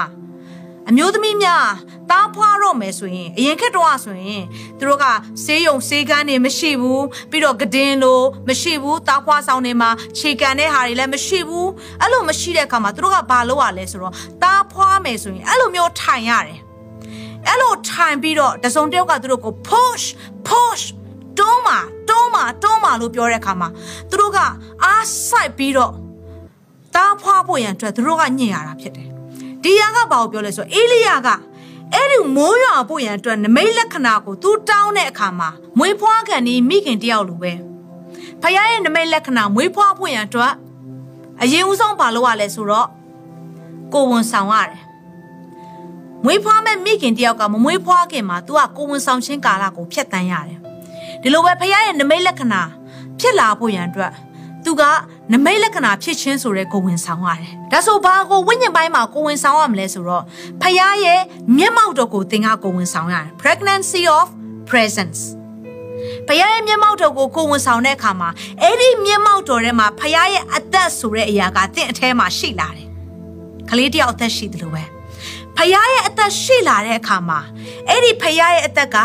[0.89, 1.65] အမျိုးသမီးများ
[2.11, 4.43] တားဖွားတော့မယ်ဆိုရင်အရင်ခက်တော့ဆိုရင်
[4.77, 5.05] သူတို့က
[5.43, 11.69] ဆေးရုံဆေးကန်းတွေမရှိဘူးပြီးတော့ကဒင်းလိုမရှိဘူးတားဖွားဆောင်တွေမှာခြေကန်တဲ့ဟာတွေလည်းမရှိဘူး
[12.01, 16.59] အဲ့လိုမရှိတဲ့အခါမှာသူတို့ကဘာလုပ်ရလဲဆိုတော့တားဖွားမယ်ဆိုရင်အဲ့လိုမျိုးထိုင်ရတယ်
[17.47, 20.05] အဲ့လိုထိုင်ပြီးတော့တစုံတယောက်ကသူတို့ကို push
[20.47, 20.83] push
[21.39, 21.77] တွန်းမှာ
[22.09, 23.69] တွန်းမှာတွန်းမှာလို့ပြောတဲ့အခါမှာ
[24.09, 24.37] သူတို့က
[24.83, 25.93] အားဆိုင်ပြီးတော့
[26.95, 29.07] တားဖွားဖို့ရန်အတွက်သူတို့ကညင်ရတာဖြစ်တယ်
[29.63, 31.29] ဒီယာကဘာကိုပြောလဲဆိုတော့အေလိယက
[31.93, 35.49] အဲ့ဒီမိုးရွာဖို့ရန်အတွက်နမိတ်လက္ခဏာကိုသူတောင်းတဲ့အခါမှာ
[35.79, 37.53] မွေးဖွားခံနေမိခင်တယောက်လိုပဲ
[38.41, 40.53] ဖခင်ရဲ့နမိတ်လက္ခဏာမွေးဖွားဖို့ရန်အတွက်
[41.41, 42.87] အရင်ဦးဆုံးဘာလုပ်ရလဲဆိုတော့
[43.93, 44.81] ကိုဝန်ဆောင်ရတယ်
[46.25, 50.60] မွေးဖွားမဲ့မိခင်တယောက်ကမမွေးဖွားခင်မှာ तू ကကိုဝန်ဆောင်ခြင်းကာလကိုဖျက်တမ်းရတယ်
[51.22, 52.62] ဒီလိုပဲဖခင်ရဲ့နမိတ်လက္ခဏာ
[53.20, 54.14] ဖြစ်လာဖို့ရန်အတွက်
[54.66, 54.84] သူက
[55.34, 60.24] နမိတ်လက္ခဏာဖြစ်ခြင်းဆိုတဲ့ကိုဝင်ဆောင်ရတယ်။ဒါဆိုဘာကိုဝိညာဉ်ပိုင်းမှာကိုဝင်ဆောင်ရမလဲဆိုတော့
[60.62, 61.22] ဖခင်ရဲ့
[61.58, 64.27] မျက်မှောက်တော်ကိုသင်ကကိုဝင်ဆောင်ရတယ်။ Pregnancy of
[64.70, 65.20] presence
[66.27, 68.29] ဖခင်ရဲ့မျက်မှောက်တော်ကိုကိုဝင်ဆောင်တဲ့အခါမှာ
[68.62, 72.88] အဲ့ဒီမျက်မှောက်တော်ထဲမှာဖခင်ရဲ့အသက်ဆိုတဲ့အရာကသင်အထဲမှာရှိလာတယ်။
[73.70, 74.86] ကလေးတယောက်အသက်ရှိတယ်လို့ပဲ။
[75.59, 77.39] ဖခင်ရဲ့အသက်ရှိလာတဲ့အခါမှာ
[77.89, 78.95] အဲ့ဒီဖခင်ရဲ့အသက်က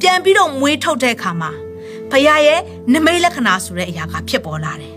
[0.00, 1.50] ပြန်ပြီးတော့မွေးထုတ်တဲ့အခါမှာ
[2.10, 2.60] ဖခင်ရဲ့
[2.94, 4.94] နမိတ်လက္ခဏာဆိုတဲ့အရာကဖြစ်ပေါ်လာတယ်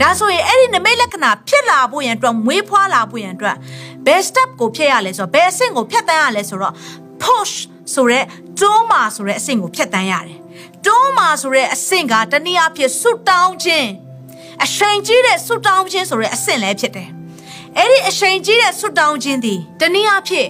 [0.00, 3.56] ဒါဆိုရင်အဲ့ဒီနမိတ်လက္ခဏာဖြစ်လာဖို့ရန်အတွက်မွေးဖွားလာဖို့ရန်အတွက်
[4.06, 6.74] ဘယ် step ကိုဖြတ်ရလဲဆိုတော့ဘယ်အဆင့်ကိုဖြတ်တန်းရလဲဆိုတော့
[7.22, 7.54] push
[7.94, 8.24] ဆိုတဲ့
[8.60, 10.38] တွန်းမာဆိုတဲ့အဆင့်ကိုဖြတ်တန်းရတယ်
[10.86, 13.88] တွန်းမာဆိုတဲ့အဆင့်ကတနည်းအားဖြင့်ဆွတောင်းခြင်း
[14.64, 17.17] အရှိန်ကြီးတဲ့ဆွတောင်းခြင်းဆိုတဲ့အဆင့်လည်းဖြစ်တယ်
[17.78, 20.48] အဲ့ဒီအရှိန်ကြီးတဲ့ဆွတောင်းခြင်းသည်တနည်းအားဖြင့်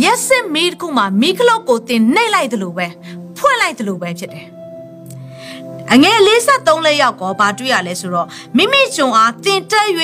[0.00, 2.86] မျက်စိမီးတစ်ခုမှာမီးကလုတ်ကိုတင်နှိပ်လိုက်တယ်လို့ပဲ
[3.36, 4.46] ဖွင့်လိုက်တယ်လို့ပဲဖြစ်တယ်
[5.92, 9.88] အငယ်53လက်ယောက်ကောဘာတွေ့ရလဲဆိုတော့မိမိဂျုံအားတင်တက်၍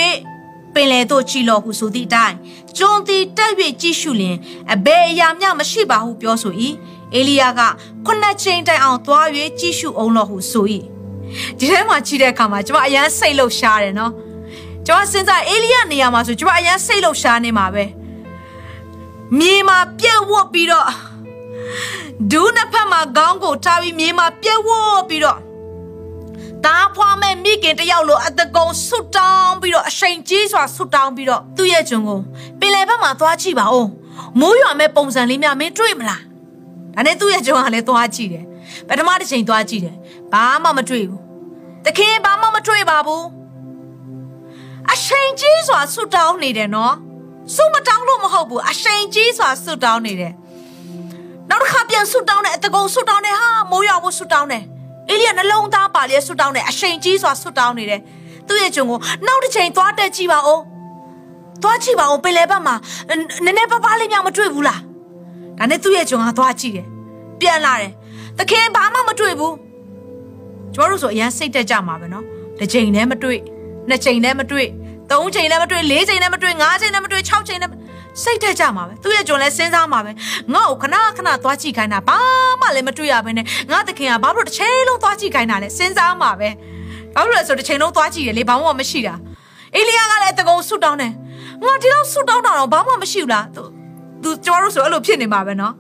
[0.75, 2.37] ပင်လေတို့ကြည်လော်ဟုဆိုသည့်အတိုင်း
[2.79, 4.37] ဂျုံသည်တက်၍ကြည့်ရှုလင်
[4.75, 6.55] အဘယ်အရာမျှမရှိပါဟုပြောဆို၏
[7.15, 7.61] အေလိယက
[8.07, 9.27] ခုနှစ်ချိန်တိုင်အောင်သွား၍
[9.61, 10.67] ကြည့်ရှုအောင်လောဟုဆို၏
[11.59, 14.13] ဒီထဲမှာကြည့်တဲ့အခါမှာကျွန်မအရန်စိတ်လှုပ်ရှားတယ်နော်
[14.87, 17.85] ကျွန်မစဉ်းစားအေလိယနေရာမှာဆိုကျွန်မအရန်စိတ်လှုပ်ရှားနေမှာပဲ
[19.39, 20.87] မြေမှာပြက်ဝတ်ပြီးတော့
[22.31, 25.39] ဒူးနှစ်ဖက်မှာခေါင်းကိုထားပြီးမြေမှာပြက်ဝတ်ပြီးတော့
[26.65, 32.21] တားဖွားမဲ့မိခင်တယောက်လိုအတကုံဆွတောင်းပြီးတော့အရှိန်ကြီးစွာဆွတောင်းပြီးတော့သူ့ရဲ့ဂျုံကို
[32.61, 33.89] ပင်လယ်ဘက်မှာသွားကြည့်ပါဦး
[34.41, 36.23] မိုးရွာမဲ့ပုံစံလေးများမင်းတွေ့မလား
[36.95, 38.45] ဒါနဲ့သူ့ရဲ့ဂျုံကလည်းသွားကြည့်တယ်
[38.89, 39.95] ပထမတစ်ချိန်သွားကြည့်တယ်
[40.33, 41.23] ဘာမှမတွေ့ဘူး
[41.85, 43.36] တခင်ဘာမှမတွေ့ပါဘူး
[44.93, 46.95] အရှိန်ကြီးစွာဆွတောင်းနေတယ်နော်
[47.55, 50.33] ဆုမတောင်းလို့မဟုတ်ဘူးအရှိန်ကြီးစွာဆွတောင်းနေတယ်
[51.51, 54.65] နောက်တစ်ခါပြန်ဆွတောင်းတယ်အတကုံဆွတောင်းတယ်ဟာမိုးရွာဖို့ဆွတောင်းတယ်
[55.11, 58.01] အေလိယနှလုံးသားပါလျက်ဆွတောင်းတယ်အရှိန်ကြီးစွာဆွတောင်းနေတယ်
[58.49, 60.61] သူ့ရဲ့ဂျုံကိုနောက်တစ်ချိန်သွားတက်ကြည့်ပါဦး
[61.63, 62.75] သွားကြည့်ပါဦးပင်လယ်ဘက်မှာ
[63.45, 64.81] နည်းနည်းပါးပါးလေးများမတွေ့ဘူးလား
[65.59, 66.87] ဒါနဲ့သူ့ရဲ့ဂျုံကသွားကြည့်တယ်
[67.41, 67.93] ပြန်လာတယ်
[68.39, 69.55] တခင်ဘာမှမတွေ့ဘူး
[70.75, 72.25] ကျမတို့ဆိုအရန်စိတ်တက်ကြမှာပဲနော်
[72.59, 73.41] တစ်ချိန်လည်းမတွေ့
[73.89, 74.69] နှစ်ချိန်လည်းမတွေ့
[75.11, 77.73] သုံးချိန်လည်းမတွေ့လေးချိန်လည်းမတွေ့ငါးချိန်လည်းမတွေ့၆ချိန်လည်း
[78.23, 80.13] စိတ်တက်ကြမှာပဲသူ့ရဲ့ဂျုံလည်းစဉ်းစားမှာပဲ
[80.55, 82.19] ငါ့ကိုခဏခဏသွားကြည့်ခိုင်းတာဘာ
[82.61, 86.49] မှလည်းမတွေ့ရဘဲနဲ့ငါတခင်ကဘာလို့တစ်ချိန်လုံးသွားကြည့်ခိုင်းတာလဲစဉ်းစားမှာပဲ
[87.15, 89.15] ဘာလို့လဲဆိုတစ်ချိန်လုံးသွားကြည့်ရလေဘာမှမရှိတာ
[89.75, 91.13] အေလီယာကလည်းတကုံဆူတောင်းတယ်
[91.65, 93.63] ငါဒီလောက်ဆူတောင်းတာတော့ဘာမှမရှိဘူးလားသူ
[94.23, 95.75] သူကျမတို့ဆိုအဲ့လိုဖြစ်နေမှာပဲနော်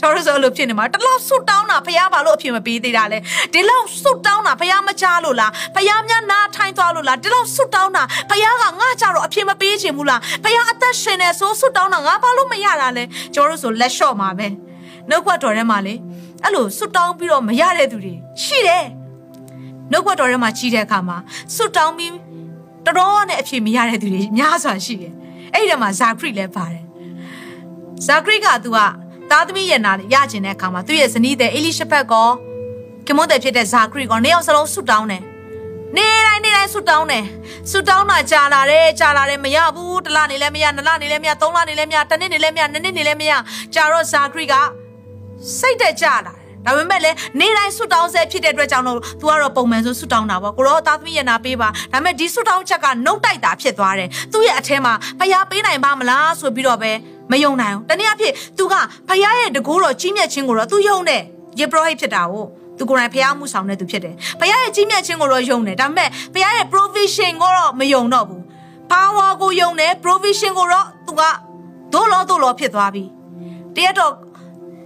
[0.00, 3.18] ကျွန်တော်တို့ဆိုအဲ့လိုဖြစ်နေမှာတလောက်ဆွတ်တောင်းတာဖះဘာလို့အဖြစ်မပေးသေးတာလဲ
[3.52, 13.04] ဒီလောက်ဆွတ်တောင်းတာဖះမချလို့လားဖះများနားထိုင်သွားလို့လားဒီလောက်ဆွတ်တောင်းတာဖះကငါကြတော့အဖြစ်မပေးချင်ဘူးလားဖះအသက်ရှင်နေဆိုဆွတ်တောင်းတာငါဘာလို့မရတာလဲ
[13.34, 14.46] ကျွန်တော်တို့ဆိုလက်လျှော့မှာပဲ
[15.08, 15.94] နှုတ်ခွက်တော်ထဲမှာလေ
[16.42, 18.84] အဲ့လိုဆွတ်တောင်းပြီးတော့မရတဲ့သူတွေရှိတယ်
[19.92, 21.16] နှုတ်ခွက်တော်ထဲမှာကြီးတဲ့အခါမှာ
[21.54, 22.12] ဆွတ်တောင်းပြီး
[22.86, 25.12] တော်တော်နဲ့အဖြစ်မရတဲ့သူတွေများစွာရှိတယ်
[25.52, 26.84] အဲ့ဒီထဲမှာဇာခရိလည်းပါတယ်
[28.06, 28.78] ဇာခရိကသူက
[29.30, 32.28] သားသမီးရဲ့နာရကျင်တဲ့အခါမှာသူ့ရဲ့ဇနီးတဲ့အေလိရှဘက်ကော
[33.06, 35.22] ကမွန်တဲ့ဖြစ်တဲ့ဇာခရီကောနှစ်ယောက်စလုံးဆုတောင်းတယ်
[35.96, 37.24] နေတိုင်းနေတိုင်းဆုတောင်းတယ်
[37.70, 43.32] ဆုတောင်းတာကြာလာတယ်ကြာလာတယ်မရဘူးတစ်လနေလည်းမရနှစ်လနေလည်းမရသုံးလနေလည်းမရတစ်နှစ်နေလည်းမရနှစ်နှစ်နေလည်းမရ
[43.74, 44.54] ကြာတော့ဇာခရီက
[45.58, 46.34] စိတ်တက်ကြလာတယ်
[46.66, 56.92] ဒါပေမဲ့လည်းနေတိုင်းဆွတောင်းဆဲဖြစ်တဲ့အတွက်ကြောင့်တော့ तू ကတော့ပုံမှန်ဆိုဆွတောင်းတာပေါ့ကိုရောသားသမီးရဲ့နာပေးပါဒါပေမဲ့ဒီဆွတောင်းချက်ကနှုတ်တိုက်တာဖြစ်သွားတယ်သူ့ရဲ့အထဲမှာဖျားပေးနိုင်ပါမလားဆိုပြီးတော့ပဲ
[57.32, 58.74] မယုံနိုင်ဘူးတနည်းအားဖြင့် तू က
[59.08, 61.22] ဖျားရဲ့တကိုးတော်ကြီးမြတ်ခြင်းကိုတော့ तू ယုံတယ်
[61.58, 62.44] ယေဘရဟိတ်ဖြစ်တာကို
[62.78, 68.42] သူကိုယ်တိုင်ဖျားမှုဆောင်တဲ့သူဖြစ်တယ်။ဖျားရဲ့ကြီးမြတ်ခြင်းကိုတော့ယုံတယ်။ဒါပေမဲ့ဖျားရဲ့ provision ကိုတော့မယုံတော့ဘူး။
[68.92, 71.22] power ကိုယုံတယ် provision ကိုတော့သူက
[71.92, 73.04] ဒို့လောဒို့လောဖြစ်သွားပြီ။
[73.76, 74.12] တရက်တော့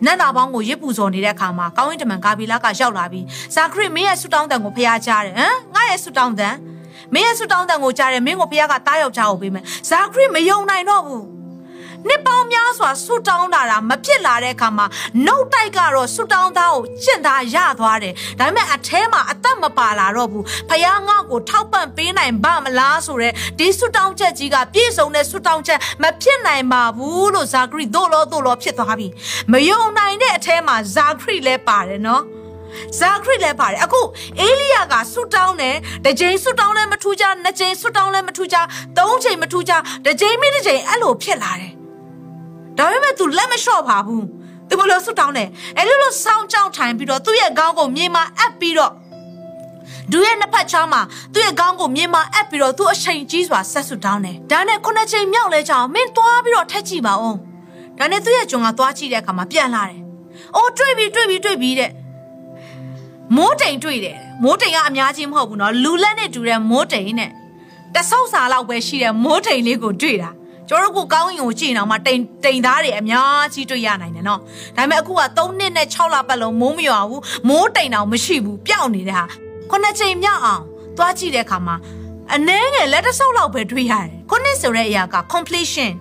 [0.06, 3.24] နတ်သားပေါင်းကိုရစ်ပူဇော်နေတဲ့အခါမှာကောင်းရင်တမန်ကာဘီလာကရောက်လာပြီး
[3.54, 6.54] ဇာခရစ်မင်းရဲ့ဆူတောင်းတန်ကိုဖျားကြားတယ်ဟမ်ငါရဲ့ဆူတောင်းတန်
[7.14, 11.39] မင်းရဲ့ဆူတောင်းတန်ကိုကြားတယ်မင်းကိုဖျားကတားယောက်ျားကိုပေးမယ်ဇာခရစ်မယုံနိုင်တော့ဘူး
[12.08, 14.86] နှစ်ပေါင်းများစွာဆူတောင်းတာတာမဖြစ်လာတဲ့အခါမှာ
[15.26, 29.08] နှုတ်တိုက်ကတော့ဆူတောင်းသားကိုကျင့်သားရသွားတယ်ဒါပေမဲ့အထဲမှာအသက်မပါလာတော့ဘူးဖယားငါ့ကိုထောက်ပံ့ပေးနိုင်ပါမလားဆိုတော့ဒီဆူတောင်းချက်ကြီးကပြည့်စုံတဲ့ဆူတောင်းချက်မဖြစ်နိုင်ပါဘူးလို့ဇာခရီတို့လို့တို့လို့ဖြစ်သွားပြီ
[29.52, 32.22] မယုံနိုင်တဲ့အထဲမှာဇာခရီလည်းပါတယ်နော်
[32.98, 34.00] ဇာခရစ်လည်းပါတယ်အခု
[34.40, 38.56] အေလိယကဆူတောင်းတယ်တစ်ချိန်ဆူတောင်းလည်းမထူးကြနှစ်ချိန်ဆူတောင်းလည်းမထူးကြ
[38.98, 39.72] သုံးချိန်မထူးကြ
[40.04, 41.79] တစ်ချိန်မိတစ်ချိန်အဲ့လိုဖြစ်လာတယ်
[42.80, 44.24] ဒါပေမဲ့ तू လက်မလျှော့ပါဘူး
[44.68, 48.92] သူဘလို့ဆွတောင်းတယ်အဲ့လိုလိုစောင်းကြောင်းထိုင်ပြီးတော့သူ့ရဲ့ခေါင်းကိုမြေမှာအပ်ပြီးတော့
[50.12, 51.02] ဒူရဲ့နှစ်ဖက်ချောင်းမှာ
[51.34, 57.36] သူ့ရဲ့ခေါင်းကိုမြေမှာအပ်ပြီးတော့သူ့အချိန်ကြီးစွာဆက်ဆွတောင်းတယ်ဒါနဲ့ခုနှစ်ချိန်မြောက်လဲချောင်းမင်းသွားပြီးတော့ထက်ကြည့်ပါဦး
[57.98, 60.00] ဒါနဲ့သူ့ရဲ့ဂျုံကသွားကြည့်တဲ့အခါမှာပြန်လာတယ်
[60.56, 61.90] အိုးတွေ့ပြီတွေ့ပြီတွေ့ပြီတဲ့
[63.36, 67.30] မိုးတိမ်တွေ့တယ်မိုးတိမ်ကအများကြီးမဟုတ်ဘူးเนาะလူလက်နဲ့တူတဲ့မိုးတိမ်နဲ့
[67.94, 70.30] တဆုပ်စာလောက်ပဲရှိတဲ့မိုးတိမ်လေးကိုတွေ့တာ
[70.70, 74.40] ကျွန်တော်တို့ကိုကောင်းရင်ကိုကြည့်နေအောင်မတိမ်တိမ်သားတွေအများကြီးတွေ့ရနိုင်တယ်နော်
[74.76, 79.24] ဒါပေမဲ့အခုက3နှစ်နဲ့6လပတ်လုံးမိုးမရွာဘူးမိုးတိမ်တောင်မရှိဘူးပျောက်နေတဲ့ဟာ
[79.70, 80.62] ခုနှစ်ချိန်မြောက်အောင်
[80.96, 81.76] သွားကြည့်တဲ့အခါမှာ
[82.34, 85.92] အနှဲငယ်လက်တဆုပ်လောက်ပဲတွေ့ရတယ်ခုနှစ်ဆိုတဲ့အရာက completion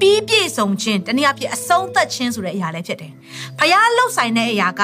[0.00, 3.12] ပြီးပြည့်စုံခြင်းတနည်းအားဖြင့်အဆုံးသတ်ခြင်းဆိုတဲ့အရာလည်းဖြစ်တယ်။
[3.58, 4.82] ဖျားလှုပ်ဆိုင်တဲ့အရာက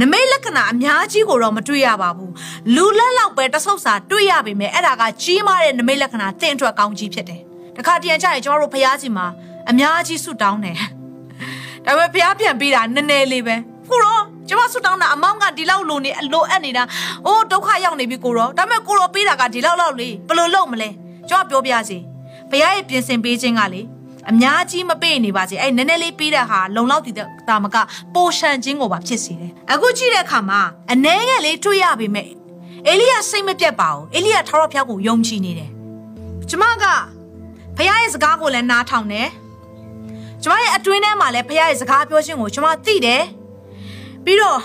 [0.00, 2.32] နမိတ်လက္ခဏာအများကြီးကိုတော့မတွေ့ရပါဘူး။
[2.74, 7.47] လူလက်လောက်ပဲတဆုပ်စာတွေ့ရပေမဲ့အဲ့ဒါကကြီးမားတဲ့နမိတ်လက္ခဏာသင်အတွက်ကောင်းကြီးဖြစ်တယ်
[7.78, 9.26] တခါတရံကြရင်ကျမတို့ဖះစီမှာ
[9.70, 10.76] အများကြီးဆုတောင်းတယ်
[11.84, 13.56] ဒါပေမဲ့ဖះပြန်ပေးတာနည်းနည်းလေးပဲ
[13.90, 16.82] ကိုရောကျမဆုတောင်းတာအမောင်းကဒီလောက်လိုနေလိုအပ်နေတာ
[17.26, 20.88] အိုးဒုက္ခရောက်နေပြီကိုရောဒါပေမဲ့ကိုရောပေးတာကဒီလောက်လောက်လေးဘယ်လိုလုပ်မလဲ
[21.28, 21.98] ကျမပြောပြစီ
[22.50, 23.82] ဖះရဲ့ပြင်ဆင်ပေးခြင်းကလေ
[24.30, 27.76] အများကြီးမပေးနေပါစေအဲ့နည်းနည်းလေးပေးတဲ့ဟာလုံလောက်တည်တဲ့တာမက
[28.14, 30.60] ပိုရှန်ခြင်းကိုပါဖြစ်စေတယ်အခုကြည့်တဲ့အခါမှာ
[30.92, 32.28] အနှဲငယ်လေးတွေ့ရပေမဲ့
[32.88, 35.70] အေလိယစိတ်မပြတ်ပါဘူးအေလိယထာဝရဘုရားကိုယုံကြည်နေတယ်
[36.50, 36.84] ကျမက
[37.78, 39.28] ဖခင်ရဲ့စကားကိုလည်းနားထောင်တယ်
[40.42, 43.22] ကျမရဲ့အတွင်းထဲမှာလည်းဖခင်ရဲ့စကားပြောခြင်းကိုကျမသိတယ်
[44.24, 44.60] ပြီးတော့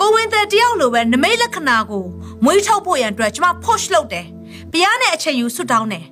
[0.00, 2.04] ကိုဝင်တဲ့တယောက်လိုပဲနမိတ်လက္ခဏာကို
[2.44, 4.26] မွေးထုတ်ဖို့ရန်အတွက်ကျမ push လုပ်တယ်
[4.72, 6.04] ဖခင်နဲ့အချိန်ယူဆွတောင်းတယ်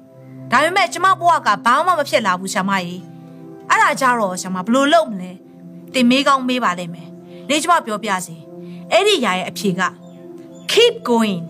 [0.51, 3.01] ဒါပေမဲ့ကျမဘဝကဘာမှမဖြစ်လာဘူးဆ iam ကြီး
[3.69, 5.31] အဲ့ဒါကြတော့ဆ iam ဘလို့လုပ်မလဲ
[5.95, 7.09] တင်မေးကောင်းမေးပါလိမ့်မယ်
[7.49, 8.37] လေကျမပြောပြစီ
[8.93, 9.83] အဲ့ဒီຢာရဲ့အဖြေက
[10.71, 11.43] keep going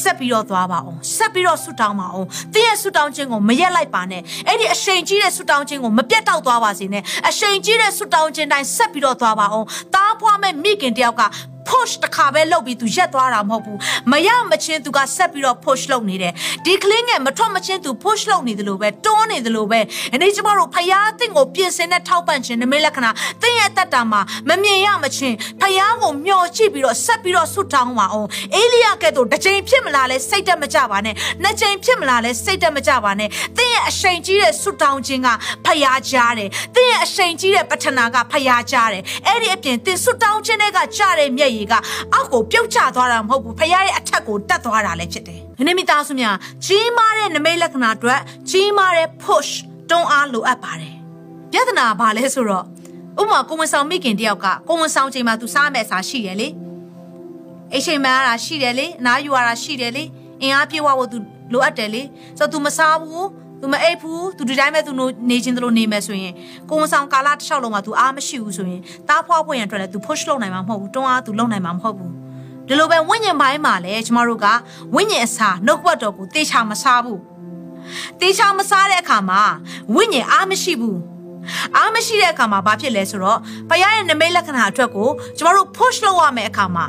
[0.00, 11.22] ဆက်ပြီးတော့သွားပါအောင်ဆက်ပြီးတော့ဆူတောင်းပါအောင်သင်ရဲ့ဆူတောင်းခြင်းကိုမရက်လိုက်ပါနဲ့အဲ့ဒီအရှိန်ကြီးတဲ့ဆူတောင်းခြင်းကိုမပြတ်တောက်သွားပါစေနဲ့အရှိန်ကြီးတဲ့ဆူတောင်းခြင်းတိုင်းဆက်ပြီးတော့သွားပါအောင်တားဖွားမဲ့မိခင်တယောက်က
[11.59, 13.78] ဖ push တစ်ခါပဲလုပ်ပြီးသူရက်သွားတာမဟုတ်ဘူး
[14.12, 16.32] မရမချင်းသူကဆက်ပြီးတော့ push လုပ်နေတယ်
[16.66, 19.80] ဒီကလေးငယ်မထွက်မချင်းသူ push လုပ်နေတယ်လို့ပဲတွန်းနေတယ်လို့ပဲ
[20.14, 23.10] အနေကျမတို့ဖယားအသင်ကိုပြင်ဆင်တဲ့ထောက်ပံ့ခြင်းနမိတ်လက္ခဏာ
[23.42, 35.28] သင်ရဲ့အသက်တာမှာမမြင်ရမချင်းဖယားကိုမျှော်ကြည့်ပြီးတော့ဆက်ပြီးတော့ဆွတ်တောင်းပါအောင်အေလိယကဲ့သို့တစ်ချိန်ဖြစ်မလားလဲစိတ်တက်မကြပါနဲ့နှစ်ချိန်ဖြစ်မလားလဲစိတ်တက်မကြပါနဲ့သင်ရဲ့အရှိန်ကြီးတဲ့ဆွတ်တောင်းခြင်းက
[35.66, 41.72] ဖယားကြားတယ်သင်ရဲ့အရှိန်ကြီးတဲ့ပထနာကဖယားကြားတယ်အဲ့ဒီအပြင်သင်ဆွတ်တောင်းခြင်းတွေကကြားတဲ့မျက်ရည်က
[42.12, 48.20] အောက်ကိုပြုတ်ကျသွားတာမဟုတ်ဘူးဖယားရဲ့အထက်ကိုတက်သွားတာလည်းဖြစ်တယ်။နိမိသားစုများကြီးမားတဲ့နမိတ်လက္ခဏာအတွက်
[48.50, 49.50] ကြီးမားတဲ့ push
[49.90, 50.94] တွန်းအားလိုအပ်ပါတယ်။
[51.52, 52.64] ပြဿနာဘာလဲဆိုတော့
[53.20, 56.48] ဥပမာကိုဝန်ဆောင်မိခင်တယောက်ကကိုဝန်ဆောင်ချိန်မှာသူစားမဲ့စားရှိတယ်လေ။
[57.72, 60.04] အိမ်ချိန်မှအားတာရှိတယ်လေ။အနားယူရတာရှိတယ်လေ။
[60.42, 61.18] အင်အားပြေဝဖို့သူ
[61.52, 62.02] လိုအပ်တယ်လေ။
[62.38, 63.24] ဆိုတော့ तू မစားဘူး။။
[63.62, 64.90] तू မအိပ်ဘူး။ तू ဒီတိုင်းပဲ तू
[65.30, 66.32] နေချင်းသလိုနေမယ်ဆိုရင်
[66.68, 72.12] ကိုဝန်ဆောင်ကာလတစ်လျှောက်လုံးမှာ तू အားမရှိဘူးဆိုရင်တားဖွားဖွယ်ရန်အတွက်လည်း तू push လုပ်နိုင်မှာမဟုတ်ဘူး။တွန်းအား तू လုပ်နိုင်မှာမဟုတ်ဘူး။
[72.66, 74.46] ဒီလိုပဲဝိညာဉ်ပိုင်းမှာလည်းကျမတို့က
[74.94, 77.18] ဝိညာဉ်အစာနှုတ်ဘတ်တော်ကိုတေချာမစားဘူး။
[78.20, 79.42] တေချာမစားတဲ့အခါမှာ
[79.94, 80.98] ဝိညာဉ်အားမရှိဘူး။
[81.76, 86.86] အားမရှိတဲ့အခါမှာဘာဖြစ်လဲဆိုတော့ဖယားရဲ့နမိတ်လက္ခဏာအတွက်ကိုကျမတို့ push လုပ်ရမယ့်အခါမှာ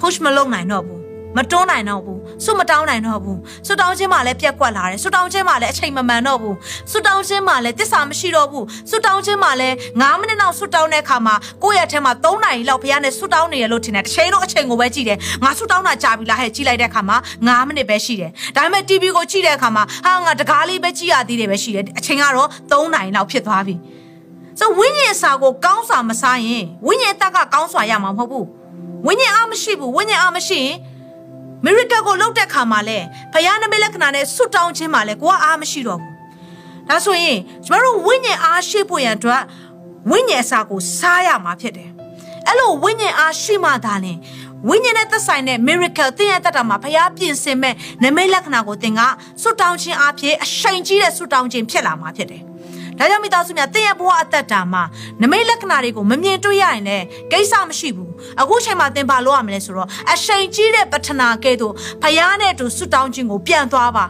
[0.00, 1.00] push မလုပ်နိုင်တော့ဘူး
[1.36, 6.56] မတွန်းနိုင်တော့ဘူး စွမတောင်းနိုင်တော့ဘူးစွတောင်းခြင်းမှလည်းပြက်ကွက်လာတယ်စွတောင်းခြင်းမှလည်းအချိန်မမှန်တော့ဘူး
[6.90, 23.74] စွတောင်းခြင်းမှလည်းတစ္ဆာမရှိတော့ဘူးစွတောင်းခြင်းမှလည်း9မိနစ်နောက်စွတောင်းတဲ့အခါမှာကိုယ့်ရဲ့အထက်မှာ3နာရီလောက်ဘုရားနဲ့စွတောင်းနေရလို့ထင်တယ်တစ်ချိန်လုံးအချိန်ကိုပဲကြည့်တယ်ငါစွတောင်းတာကြာပြီလားဟဲ့ကြည့်လိုက်တဲ့အခါမှာ9မိနစ်ပဲရှိတယ်ဒါပေမဲ့ TV ကိုကြည့်တဲ့အခါမှာဟာငါတကားလေးပဲကြည့်ရသေးတယ်ပဲရှိတယ်အချိန်ကတော့3နာရီလောက်ဖြစ်သွားပြီ
[24.60, 28.46] ဆိုဝိညာဉ်စာကိုကောင်းစွာမစားရင်ဝိညာဉ်အသက်ကကောင်းစွာရမှာမဟုတ်ဘူး
[29.06, 30.74] ဝိညာဉ်အားမရှိဘူးဝိညာဉ်အားမရှိရင်
[31.64, 32.98] miracle ကိုလုပ်တဲ့ခါမှာလဲ
[33.32, 36.12] ဖယားနမိတ်လက္ခဏာနဲ့ဆွတ်တောင်းခြင်းမှာလဲကိုကအားမရှိတော့ဘူး
[36.88, 39.42] ဒါဆိုရင်ကျမတို့ဝိညာဉ်အားရှိဖို့ရန်အတွက်
[40.10, 41.88] ဝိညာဉ်အစာကိုစားရမှာဖြစ်တယ်
[42.46, 44.18] အဲ့လိုဝိညာဉ်အားရှိမှသာလင်
[44.68, 49.00] ဝိညာဉ်နဲ့သက်ဆိုင်တဲ့ miracle သင်ရဲ့တက်တာမှာဖယားပြင်ဆင်မဲ့နမိတ်လက္ခဏာကိုသင်က
[49.42, 52.42] ဆွတ်တောင်းခြင်းအဖြစ်အရှိန်ကြီးတဲ့ဆွတ်တောင်းခြင်းဖြစ်လာမှာဖြစ်တယ်
[52.98, 54.82] ဒါကြောင့်မိသားစုများသင်ရဲ့ဘဝအသက်တာမှာ
[55.22, 64.04] နမိတ်လက္ခဏာတွေကိုမမြင်တွေ့ရရင်လည်းကိစ္စမရှိဘူးအခုချိန်မှာသင်ဘာလုပ်ရမလဲဆိုတော့အရှိန်ကြီးတဲ့ပထနာကဲ့သို့ဖယားနဲ့အတူဆွတောင်းခြင်းကိုပြန်သွားပါ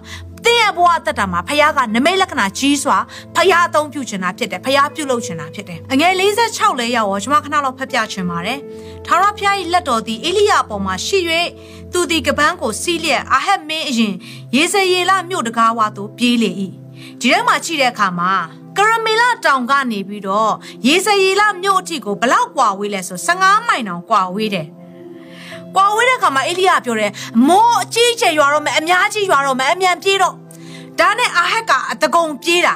[0.44, 2.99] သင်ရဲ့ဘဝအသက်တာမှာဖယားကနမိတ်လက္ခဏာကြီးစွာ
[3.37, 6.12] ဖယားအသုံးပြုချင်တာဖြစ်တယ်ဖယားပြုလုပ်ချင်တာဖြစ်တယ်အငယ်
[6.47, 8.59] 46လဲရောက်ရောကျွန်မခဏလောက်ဖတ်ပြချင်ပါတယ်
[9.07, 11.18] ထာဝရဘုရား၏လက်တော်သည်အေလိယအပေါ်မှာရှိ၍
[11.92, 14.14] သူသည်ကပန်းကိုစီးလျက်အာဟက်မင်းအရင်
[14.57, 16.51] ရေစရေလမြို့တကားဝါသို့ပြေးလေ၏
[17.20, 18.63] ဒီထဲမှာရှိတဲ့အခါမှာကရမီလာ
[19.44, 20.53] တောင်ကနေပြီးတော့
[20.87, 24.66] ရေစရီလာမြို့အထိကိုဘလောက်กว่าဝေးလဲဆို15မိုင်တောင်กว่าဝေးတယ်။
[25.77, 27.12] กว่าဝေးတဲ့ခါမှာအေလိယပြောတယ်
[27.49, 30.35] မိုးအကြီးကျယ်ရွာတော့မယ်အများကြီးရွာတော့မယ်အမြန်ပြေးတော့
[30.99, 32.75] ဒါနဲ့အာဟက်ကအတကုံပြေးတာ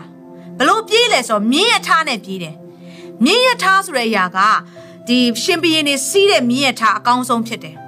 [0.59, 2.55] ဘလို့ပြေးလဲဆိုမြင်းရထားနဲ့ပြေးတယ်။
[3.25, 4.39] မြင်းရထားဆိုတဲ့အရာက
[5.09, 7.77] ဒီရှင်ဘီရင်နေစီးတဲ့မြင်းရထားအကောင်းဆုံးဖြစ်တယ်။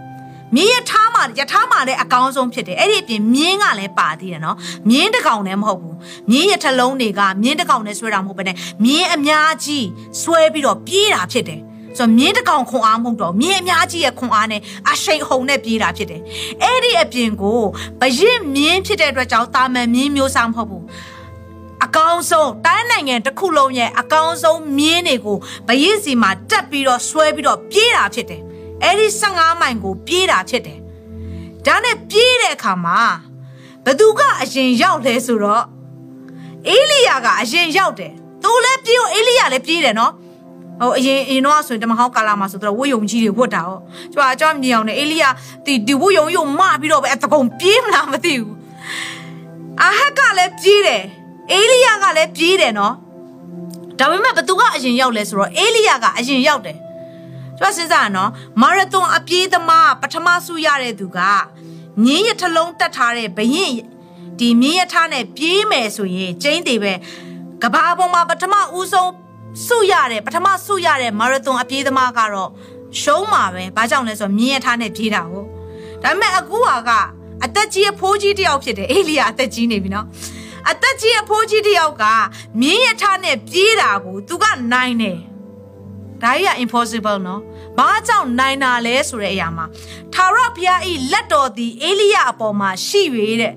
[0.57, 4.57] မြင်းရထားမှာရထားမှာလည်းအကောင်းဆုံးဖြစ်တယ်အဲ့ဒီအပြင်မြင်းကလည်းပါသေးတယ်နော်
[4.91, 5.97] မြင်းတစ်ကောင်လည်းမဟုတ်ဘူး
[6.31, 9.87] မြင်းရထလုံးတွေကမြင်းတစ်ကောင်နဲ့ဆွဲတာမဟုတ်ဘဲနဲ့မြင်းအများကြီး
[10.23, 11.61] ဆွဲပြီးတော့ပြေးတာဖြစ်တယ်
[11.99, 14.61] ဆိုတော့မြင်းတစ်ကောင်ခွန်အားမဟုတ်တော့မြင်းအများကြီးရဲ့ခွန်အားနဲ့
[14.91, 16.21] အရှိန်ဟုန်နဲ့ပြေးတာဖြစ်တယ်
[16.63, 17.61] အဲ့ဒီအပြင်ကို
[18.01, 20.85] ဘရင်မြင်းဖြစ်တဲ့အတွက်ကြောင့်တာမန်မြင်းမျိုးစားမဟုတ်ဘူး
[21.85, 28.43] အကောင်းဆုံးတိုင်းနိုင်ငံတစ်ခုလုံးရဲ့အကောင်းဆုံးမြင်းတွေကိုဘရင်စီမှာတက်ပြီးတော့ဆွဲပြီးတော့ပြေးတာဖြစ်တယ်
[28.83, 30.79] အဲ့ဒီ15မိုင်ကို ပြေးတာဖြစ်တယ်။
[31.67, 33.01] ဒါနဲ့ပြေးတဲ့အခါမှာ
[33.85, 35.65] ဘသူကအရင်ရောက်လဲဆိုတော့
[36.69, 38.13] အေလိယာကအရင်ရောက်တယ်။
[38.43, 40.13] သူလည်းပြေးအေလိယာလည်းပြေးတယ်နော်။
[40.81, 43.79] ဟိုအရင်အရင်တော့ဆိုရင်တမဟောင်းကာလာမှာဆိုတော့ဝတ်ယုံကြီးတွေဝတ်တာဟော။
[44.13, 45.29] ကျွာကျွာမြင်အောင်လေအေလိယာ
[45.65, 48.55] ဒီဒီဝတ်ယုံယုံမပြီးတော့ပဲအတကုံပြေးမလားမသိဘူး။
[49.83, 51.03] အာဟက်ကလည်းပြေးတယ်။
[51.53, 52.95] အေလိယာကလည်းပြေးတယ်နော်။
[53.99, 56.79] ဒါပေမဲ့ဘသူကအရင်ရောက်လဲဆိုတော့အေလိယာကအရင်ရောက်တယ်။
[57.61, 58.31] ကျွတ်စဉ်းစားနော်
[58.63, 61.19] မာရသွန်အပြေးသမားပထမဆုရတဲ့သူက
[62.05, 63.75] မြင်းရထလုံးတက်ထားတဲ့ဘရင်
[64.39, 66.93] ဒီမြင်းရထားနဲ့ပြေးမယ်ဆိုရင်ကျင်းသေးပဲ
[67.63, 69.13] ကဘာပေါ်မှာပထမဦးဆုံး
[69.67, 72.51] ဆုရတဲ့ပထမဆုရတဲ့မာရသွန်အပြေးသမားကတော့
[73.01, 75.47] ရှုံးမှာပဲဘာကြောင့်လဲဆိုတော့မြင်းရထားနဲ့ပြေးတာဟုတ်
[76.03, 76.91] ဒါပေမဲ့အခုဟာက
[77.45, 80.07] အသက်ကြီးအဖိုးကြီးတယောက်ဖြစ်တယ်အေလီယာအသက်ကြီးနေပြီနော်
[80.71, 82.05] အသက်ကြီးအဖိုးကြီးတယောက် က
[82.61, 85.30] မြင်းရထားနဲ့ပြေးတာကိုသူကနိုင်တယ်
[86.23, 87.41] ဒါကြီးက impossible နော်
[87.79, 89.65] ဘာကြောင့်နိုင်တာလဲဆိုတဲ့အရာမှာ
[90.15, 93.03] ထာဝရဘုရားဤလက်တော်သည်အေလိယအပေါ်မှာရှိ၍
[93.43, 93.55] တဲ့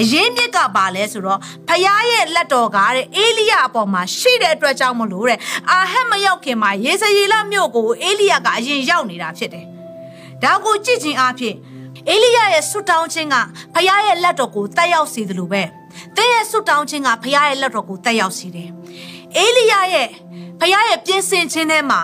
[0.00, 5.38] အရင်မြစ်ကပါလဲဆိုတော့ဖယားရဲ့လက်တော်ကတဲ့အေလိယအပေါ်မှာရှိတဲ့အတွက်ကြောင့်မလို့တဲ့
[5.70, 9.64] အာဟက်မရောက်ခင်မှာရေစရီလမြို့ကိုအေလိယကအရင်ရောက်နေတာဖြစ်တယ်။
[10.42, 11.54] ဒါကိုကြည့်ခြင်းအဖြစ်
[12.08, 13.36] အေလိယရဲ့ဆွတောင်းခြင်းက
[13.74, 15.62] ဖယားရဲ့လက်တော်ကိုတက်ရောက်စေတယ်လို့ပဲ။
[16.16, 18.70] သင်ရဲ့ဆွတောင်းခြင်းကဖယားရဲ့လက်တော်ကိုတက်ရောက်စေတယ်။
[19.36, 20.08] အေလိယရဲ့
[20.60, 22.00] ဖယားရဲ့ပြင်ဆင်ခြင်းထဲမှာ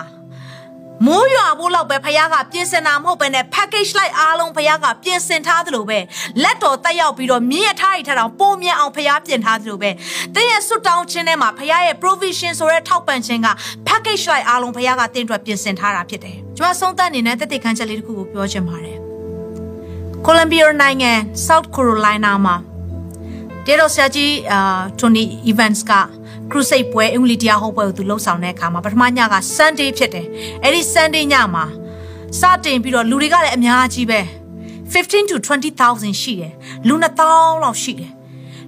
[1.05, 5.99] မိုးရွာဖို့လောက်ပဲဖခင်ကပြင်ဆင်တာမဟုတ်ပဲနဲ့ package လိုက်အားလုံးဖခင်ကပြင်ဆင်ထားသလိုပဲ
[6.43, 9.89] လက်တော်တက်ရောက်ပြီးတော့မြင့်ရထားရထားအောင်ပုံမြင်အောင်ဖခင်ပြင်ထားသလိုပဲ
[10.35, 13.47] တင်းရဲ့ဆွတောင်းခြင်းထဲမှာဖခင်ရဲ့ provision ဆိုတဲ့ထောက်ပံ့ခြင်းက
[13.87, 18.97] package လိုက်အားလုံးဖခင်ကတင်းအတွက်ပြင်ဆင်ထားတာဖြစ်တယ်ကျွန်မဆုံးသက်အနေနဲ့တသက်ခန်းချက်လေးတစ်ခုကိုပြောချင်ပါတယ်
[20.25, 21.11] ကိုလံဘီယာနိုင်ငံ
[21.47, 22.55] South Carolina မှာ
[23.65, 25.91] တေရိုဆာဂျီအာတိုနီ events က
[26.51, 30.25] crusade ပွဲအင်္ဂလိပ်တရားဟောပွဲကိုသူလှုပ်ဆောင်တဲ့အခါမှာပထမညက Sunday ဖြစ်တယ်
[30.63, 31.65] အဲ့ဒီ Sunday ညမှာ
[32.39, 34.19] စတင်ပြီးတော့လူတွေကလည်းအများကြီးပဲ
[34.91, 36.53] 15 to 20000ရှိတယ်
[36.87, 38.11] လူ1000လောက်ရှိတယ်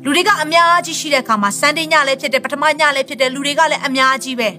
[0.04, 4.50] လူတွေကအများကြီးရှိတဲ့အခါမှာ Sunday ညလည်းဖြစ်တယ်ပထမညလည်းဖြစ်တယ်လူတွေကလည်းအများကြီးပဲ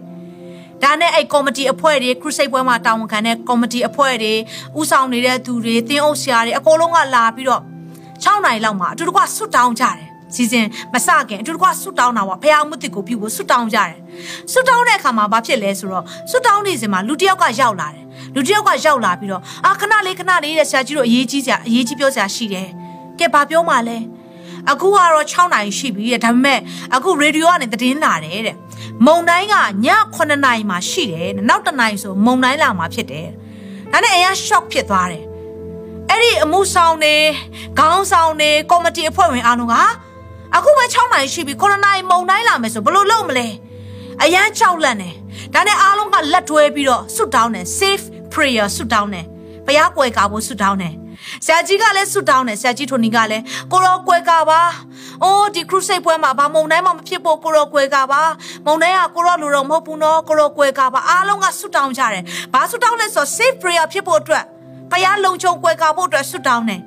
[0.83, 4.33] ဒါနဲ့အဲ့ကော်မတီအဖွဲ့တွေ crusade ပွဲမှာတာဝန်ခံတဲ့ကော်မတီအဖွဲ့တွေ
[4.81, 7.63] ဥဆောင်နေတဲ့သူတွေတင်းအုပ်ဆရာတွေအကုန်လုံးကလာပြီးတော့
[8.03, 13.93] 6နိုင်လောက်မှာအတူတကွဆွတ်တောင်းကြတယ် စီစဉ်မစခင်အတူတကွဆွတောင်းတာပေါ့ဖះအမှုတစ်ကိုပြုဖို့ဆွတောင်းကြတယ်
[14.53, 22.69] ဆွတောင်းတဲ့အခါမှာဘာဖြစ်လဲဆိုတော့ဆွတောင်းနေစဉ်မှာလူတစ်ယောက်ကရောက်လာတယ်လူတစ်ယောက်ကရောက်လာပြီးတော့အာခဏလေးခဏလေးတဲ့ဆရာကြီးတို့အရေးကြီးစရာအရေးကြီးပြောစရာရှိတယ်
[23.19, 23.99] ကဲဘာပြောမှလဲ
[24.71, 26.59] အခုကတော့6နိုင်ရှိပြီတဲ့ဒါပေမဲ့
[26.97, 28.57] အခုရေဒီယိုကနေသတင်းလာတယ်တဲ့
[29.07, 29.59] မုံတိုင်းကည
[30.15, 33.29] 9နိုင်မှာရှိတယ်နောက်တနိုင်ဆိုမုံတိုင်းလာမှာဖြစ်တယ်
[33.93, 35.25] ဒါနဲ့အရင် shock ဖြစ်သွားတယ်
[36.11, 37.15] အဲ့ဒီအမှုဆောင်နေ
[37.79, 39.77] ခေါင်းဆောင်နေကော်မတီအဖွဲ့ဝင်အားလုံးက
[40.57, 43.47] အခုပဲ6နိုင်ရှိပြီ9နိုင်မုံတိုင်းလာမယ်ဆိုဘယ်လိုလုပ်မလဲ
[44.23, 45.15] အရန်ကြောက်လန့်တယ်
[45.55, 49.27] ဒါနဲ့အားလုံးကလက်တွဲပြီးတော့ဆွတ်တောင်းတယ် safe prayer ဆွတ်တောင်းတယ်
[49.67, 50.95] ဘုရားကွယ်ကာဖို့ဆွတ်တောင်းတယ်
[51.45, 54.61] ဆရာကြီးကလည်းဆွတ်တောင်းတယ်ဆရာကြီးထိုနီကလည်းကိုရောကွယ်ကာပါ
[55.23, 58.21] အိုးဒီ crusade ပွဲမှာဘာမုံတိုင်းမှမဖြစ်ဖို့ကိုရောကွယ်ကာပါ
[58.67, 64.45] မုံတိုင်းကကိုရောလူတော်မဟုတ်ဘူးနော်ကိုရောကွယ်ကာပါအားလုံးကဆွတ်တောင်းကြတယ်ဘာဆွတ်တောင်းလဲဆို safe prayer ဖြစ်ဖို့အတွက်
[64.91, 66.81] ဘုရားလုံခြုံကွယ်ကာဖို့အတွက်ဆွတ်တောင်းတယ်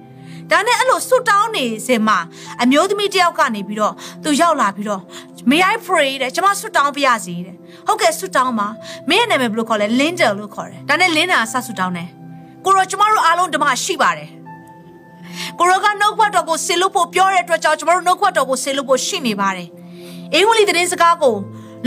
[0.51, 2.19] ဒါနဲ့အဲ့လိုဆွတ်တောင်းနေစင်မှာ
[2.63, 5.01] အမျိုးသမီးတယောက်ကနေပြီးတော့သူရောက်လာပြီးတော့
[5.49, 7.55] may i pray တဲ့ကျွန်မဆွတ်တောင်းပြရစီတဲ့
[7.87, 8.67] ဟုတ်ကဲ့ဆွတ်တောင်းပါ
[9.09, 12.09] မင်းရဲ့နာမည်ဘယ်လိုခေါ်လဲ Linda လို့ခေါ်တယ်ဒါနဲ့ Linda ကဆက်ဆွတ်တောင်းတယ်
[12.65, 14.29] ကိုရောကျမတို့အားလုံးဓမ္မရှိပါတယ်
[15.59, 19.69] ကိုရောကနှုတ်ခွက်တော်ကိုဆေလို့ဖို့ပြောတဲ့အတွက်ကြောင့်ကျမတို့နှုတ်ခွက်တော်ကိုဆေလို့ဖို့ရှိနေပါတယ်
[20.33, 21.35] အင်္ဂလိပ်သတင်းစကားကို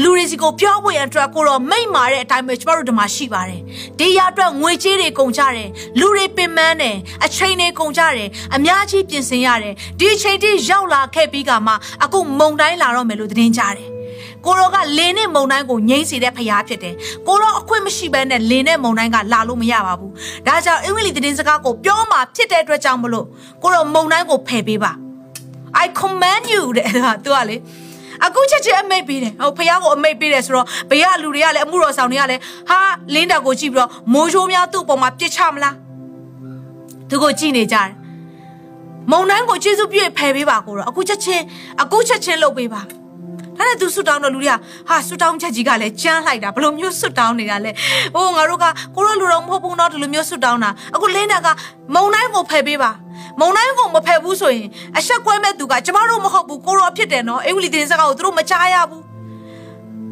[0.02, 3.61] လူတွေစီကိုပြောဖို့ရန်အတွက်ကိုတော့မိတ်မာတဲ့အတိုင်းပဲကျမတို့ဒီမှာရှိပါတယ်။
[3.98, 11.72] ဒီရအတွက်ငွေကြေးတွေကုန်ကြတယ်။လူတွေပင်ပန်းတယ်။အချိန်တွေကုန်ကြတယ်။အများကြီးပြင်ဆင်ရတယ်။ဒီအချိန်တိရောက်လာခဲ့ပြီးကမှ
[12.04, 13.88] အခုမုံတိုင်းလာတော့မယ်လို့သတင်းကြတယ်။
[14.44, 16.94] ကိုရောကလင်းနဲ့မုံတိုင်းကိုငိမ့်စီတဲ့ဖရားဖြစ်တယ်။
[17.26, 20.12] ကိုရောအခွင့်မရှိဘဲနဲ့လင်းနဲ့မုံတိုင်းကလာလို့မရပါဘူး။
[20.46, 23.26] ဒါကြောင့်အင်္ဂလိပ်သတင်းစကားကိုပြောမှဖြစ်တဲ့အတွက်ကြောင့်မလို့
[23.62, 24.92] ကိုရောမုံတိုင်းကိုဖယ်ပေးပါ။
[25.83, 26.88] I command you တဲ့
[27.24, 27.57] သူကလေ
[28.27, 32.81] အခုချက်ချင်းအမိတ်ပေးတယ်ဟိုဖះကိုအမိတ်ပေးတယ်ဆိုတော့ဘေးကလူတွေကလည်းအမှုတော်ဆောင်တွေကလည်းဟာ
[33.14, 35.74] လင်းတာကိုကြည့်ပြီးတော့မိုးချိုးများသူ့အပေါ်မှာပြစ်ချမလား
[37.09, 37.90] သူကိုကြည့်နေကြတယ်
[39.11, 41.44] မုံတိုင်းကိုကျေးဇူးပြုဖယ်ပေးပါကိုတော့အခုချက်ချင်း
[41.83, 42.83] အခုချက်ချင်းလုပ်ပေးပါ
[43.59, 44.57] ဒါနဲ့သူဆွတောင်းတော့လူတွေက
[44.88, 47.71] ဟာဆွတောင်းချက်ကြီးကလည်းကြမ်းလိုက်တာဘလို့မျိုးဆွတောင်းနေတာလဲ
[48.14, 48.64] ဟိုငါတို့က
[48.95, 51.49] ကိုရောလူတော်မဟုတ်ဘူးတော့ဒီလိုမျိုးဆွတောင်းတာအခုလင်းတာက
[51.95, 52.90] မုံတိုင်းကိုဖယ်ပေးပါ
[53.40, 59.03] မုံတိုင်းကိုမဖယ်ဘူးဆိုရင်အဆက်ကွဲမဲ့သူကကျမတို့မဟုတ်ဘူးကိုရောဖြစ်တယ်နော်အေဝလီတင်စကားကိုသူတို့မချားရဘူး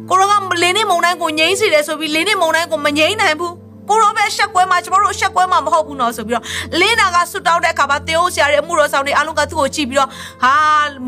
[0.09, 3.53] ကိုရောကလင်းနေမုံတိုင်းကိုငြိမ်းစီတယ်ဆိုပြီးလင်းနေမုံတိုင်းကိုမငြိမ်းနိုင်ဘူး
[3.89, 6.45] ကိုရောပဲအဆက်ကွဲမှာကျမတို့အဆက်ကွဲမှာမဟုတ်ဘူးနော်ဆိုပြီးတော့
[6.79, 10.09] လင်းနာကဆွတ်တောင်းတဲ့အခါမှာတေအိုးဆရာရဲ့အမှုတော်ဆောင်တွေအားလုံးကသူ့ကိုကြည့်ပြီးတော့
[10.43, 10.53] ဟာ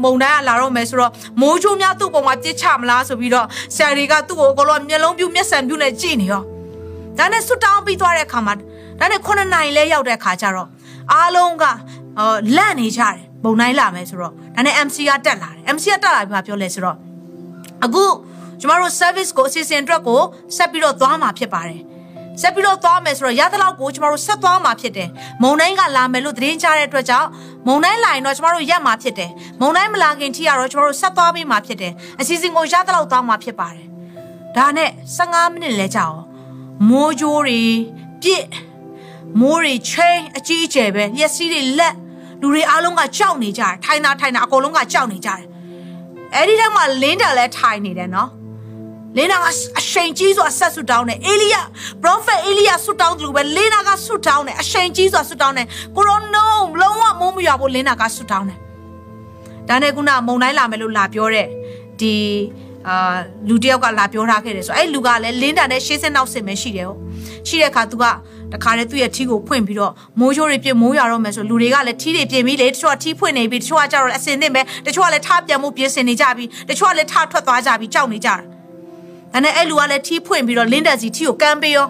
[0.04, 1.12] မုံတိုင်းကလာတော့မယ်ဆိုတော့
[1.42, 6.42] မိုးချိုးများသူ့ပုံမှာပြစ်ချမလားဆိုပြီးတော့ဆရာတွေကသူ့ကိုအကုန်လုံးမျက်လုံးပြူမျက်စံပြူနဲ့ကြည့်နေရော
[7.18, 8.54] ဒါနဲ့ဆွတ်တောင်းပြီးသွားတဲ့အခါမှာ
[9.00, 10.68] ဒါနဲ့9နိုင်လဲရောက်တဲ့အခါကျတော့
[11.14, 11.64] အားလုံးက
[12.20, 16.98] အော်လန့်နေကြတယ်ဘုံတိုင်းလာမယ်ဆိုတော့ဒါနဲ့ MC ကတက်လာတယ် MC ကတက်လာပြီးမှပြောလဲဆိုတော့
[17.86, 18.06] အခု
[18.60, 20.22] ကျမတို့ service ကိုအစီအစဉ်အတွက်ကို
[20.56, 21.82] ဆက်ပြီးတော့သွားမှာဖြစ်ပါတယ်
[22.42, 25.10] ဆက်ပြီးတော့သွားမယ်ဆိုတော့ရသလောက်ကိုကျမတို့ဆက်သွားမှာဖြစ်တယ်
[25.44, 27.28] မုံတိုင်းကလာမယ်လို့သတင်းကြားတဲ့အတွက်ကြောင့်
[27.68, 33.86] မုံတိုင်းလာရင်တော့ကျမတို့ရက်မှာဖြစ်တယ်မုံတိုင်းမလာခင်ထိကတော့ကျမတို့ဆက်သွားပြီးမှာဖြစ်တယ်အစီအစဉ်ကိုရသလောက်သွားမှာဖြစ်ပါတယ်
[34.58, 36.26] ဒါနဲ့15မိနစ်လဲကြာအောင်
[36.90, 37.62] မိုးကြိုးတွေ
[38.24, 38.46] ပြစ်
[39.42, 41.96] မိုးတွေချင်းအကြီးအကျယ်ပဲမျက်စိတွေလက်
[42.42, 45.44] လူတွေအားလုံးကကြောက်နေကြတယ်ထိုင်တာထိုင်တာအကုန်လုံးကကြောက်နေကြတယ်
[46.36, 48.30] အဲ့ဒီထက်မှလင်းတယ်လဲထိုင်နေတယ်နော်
[49.18, 49.46] လင်းနာက
[49.80, 51.56] အရှိန်ကြီးစွာဆက်ဆွတောင်းတယ်အေလိယ
[52.02, 58.60] ပရောဖက်အေလိယဆွတောင်းတယ်လို့ပဲလင်းနာကဆွတောင်းတယ်အရှိန်ကြီးစွာဆွတောင်းတယ်ကိုရိုနိုလုံးဝမုန်းမရဘူးလင်းနာကဆွတောင်းတယ်
[59.70, 61.48] ဒါနဲ့ခုနမုံတိုင်းလာမယ်လို့လာပြောတဲ့
[62.00, 62.14] ဒီ
[62.88, 63.18] အာ
[63.50, 67.00] လူတယောက်ကလာပြောထားခဲ့တယ်ဆိုအဲ့လူကလည်းလင်းတန်နဲ့ရှေးစက်နောက်ဆင်ပဲရှိတယ်ဟုတ်
[67.48, 68.04] ရှိတဲ့အခါ तू က
[68.54, 78.55] တခါတည်းသူ့ရဲ့ထီးကိုဖွင့်ပြီးတော့မိုးချိုးတွေပြစ်မိုးရတော့မယ်ဆိုလူတွေကလည်းထီးတွေပြင်ပြီးလေတချို့ကထီးဖွင့်နေပြီတချို့ကကြတော့အစင်သင့်ပဲတချို့ကလည်းထားပြန်မှုပြင်ဆင်နေကြပြီတချို့ကလည်းထားထွက်သွားကြပြီကြောက်နေကြတာ
[79.36, 81.88] ဒါနဲ့အဲ့လူကလည်းထီးဖွင့်ပြီးတော့လင်းတက်စီထီးကိုကမ်းပေးရော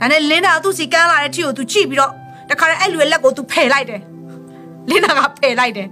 [0.00, 2.12] ဒါနဲ့လင်းတာသူ့စီကမ်းလာတဲ့ထီးကိုသူကြည့်ပြီးတော့
[2.50, 4.00] တခါတည်းအဲ့လူရဲ့လက်ကိုသူဖယ်လိုက်တယ်
[4.90, 5.88] လင်းတာကဖယ်လိုက်တယ်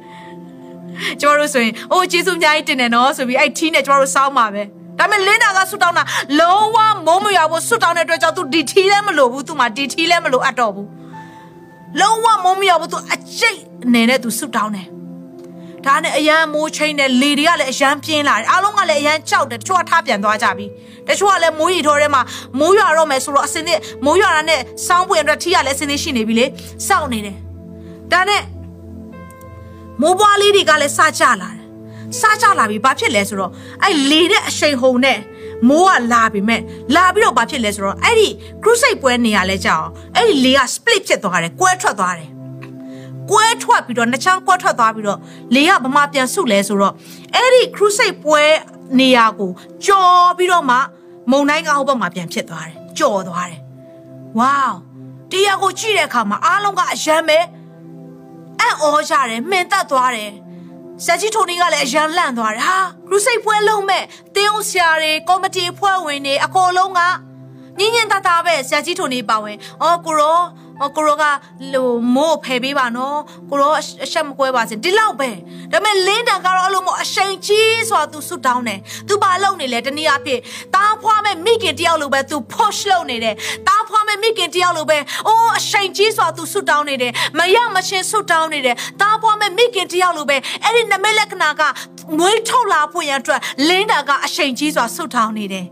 [1.21, 4.63] ကျမတို့ဆိုရင်အိုးကျေးဇူးအများကြီးတင်တယ်နော်ဆိုပြီးအဲ့ထီးနဲ့ကျမတို့စောင်းပါပဲ
[4.99, 6.05] ဒါပေမဲ့လင်းတာကဆွတောင်းတာ
[6.41, 6.77] လုံးဝ
[7.07, 10.89] မုံမရဘူးဆွတောင်းတဲ့အတွက်ကြောင့်သူဒီထီးလည်းမလိုဘူးသူမှဒီထီးလည်းမလိုအပ်တော့ဘူး
[12.01, 14.87] လုံးဝမုံမရဘူးသူအကျိတ်အနေနဲ့သူဆွတောင်းတယ်
[15.89, 20.67] ဒါနဲ့အရန်မိုးချိန်နဲ့လေတွေကလည်းအရန်ပြင်းလာတယ်အားလုံးကလည်းအရန်ကြောက်တယ်တချို့ကထားပြန်သွားကြပြီ
[21.09, 22.23] တချို့ကလည်းမိုးရီထောထဲမှာ
[22.59, 26.47] မိုးရွာတော့မယ်ဆိုတော့အစင်းနဲ့မိုးရွာတာနဲ့စောင်းပွင့်အတွက်ထီးရလည်းအစင်းနဲ့ရှိနေပြီလေ
[26.89, 27.37] စောင့်နေတယ်
[28.13, 28.43] ဒါနဲ့
[30.03, 31.65] မိုးပွားလေးတွေကလည်းစကြလာတယ်
[32.21, 35.19] စကြလာပြီဘာဖြစ်လဲဆိုတော့အဲ့လေတဲ့အရှိန်ဟုန်နဲ့
[35.69, 36.61] မိုးကလာပြီမဲ့
[36.97, 38.29] လာပြီးတော့ဘာဖြစ်လဲဆိုတော့အဲ့ဒီ
[38.63, 39.87] crusade ပွဲနေရလဲကြောက်
[40.17, 42.31] အဲ့ဒီလေက split ဖြစ်သွားတယ်ကွဲထွက်သွားတယ်
[43.31, 45.19] ကွဲထွက်ပြီးတော့နှစ်ချောင်းကွဲထွက်သွားပြီးတော့
[45.55, 46.95] လေကဗမာပြန်ဆုလဲဆိုတော့
[47.35, 48.43] အဲ့ဒီ crusade ပွဲ
[48.99, 49.51] နေရာကို
[49.87, 50.77] ကြော်ပြီးတော့မှ
[51.31, 53.61] မုံတိုင်းကဟိုဘက်မှာပြန်ဖြစ်သွားတယ်ကြော်သွားတယ်
[54.39, 54.61] ဝေါ
[55.31, 57.39] တရားကိုကြည့်တဲ့အခါမှာအားလုံးကအယံပဲ
[58.61, 60.33] အံ့ဩကြတယ်မှင်သက်သွားတယ်
[61.05, 64.05] ဆက်ကြီးထိုနီကလည်းအရန်လန့်သွားတယ်ဟာခရုစိတ်ပွဲလုံးမဲ့
[64.35, 67.01] တင်းအောင်ဆရာတွေကော်မတီဖွဲ့ဝင်တွေအကုန်လုံးက
[67.79, 70.41] ညင်ညင်တတပဲဆက်ကြီးထိုနီပါဝင်အော်ကိုရော
[70.97, 71.25] ကိုရောက
[71.73, 73.19] ဟိုမို့ဖယ်ပေးပါနော်
[73.51, 73.73] ကိုရော
[74.05, 75.31] အဆက်မကွဲပါစေဒီလောက်ပဲ
[75.73, 80.41] ဒါပေမဲ့လင်းတန်ကတော့အဲ့လိုမို့အရှိန်ကြီးစွာသူဆွတ်တောင်းတယ်သူဘာလုပ်နေလဲတနည်းအားဖြင့်
[80.75, 83.35] တားဖွားမဲ့မိခင်တယောက်လိုပဲသူ push လုပ်နေတယ်
[83.69, 91.63] တားဖွားမဲ့မိခင်တယောက်လိုပဲအိုးအရှိန်ကြီးစွာသူဆွတ်တောင်းနေတယ်မရမချင်းဆွတ်တောင်းနေတယ်တားဖွားမဲ့မိခင်တယောက်လိုပဲအဲ့ဒီနမိတ်လက္ခဏာက
[92.19, 95.67] မွေးထုတ်လာဖို့ရန်အတွက်လင်းတာကအရှိန်ကြီးစွာဆွတ်တောင်းနေတယ်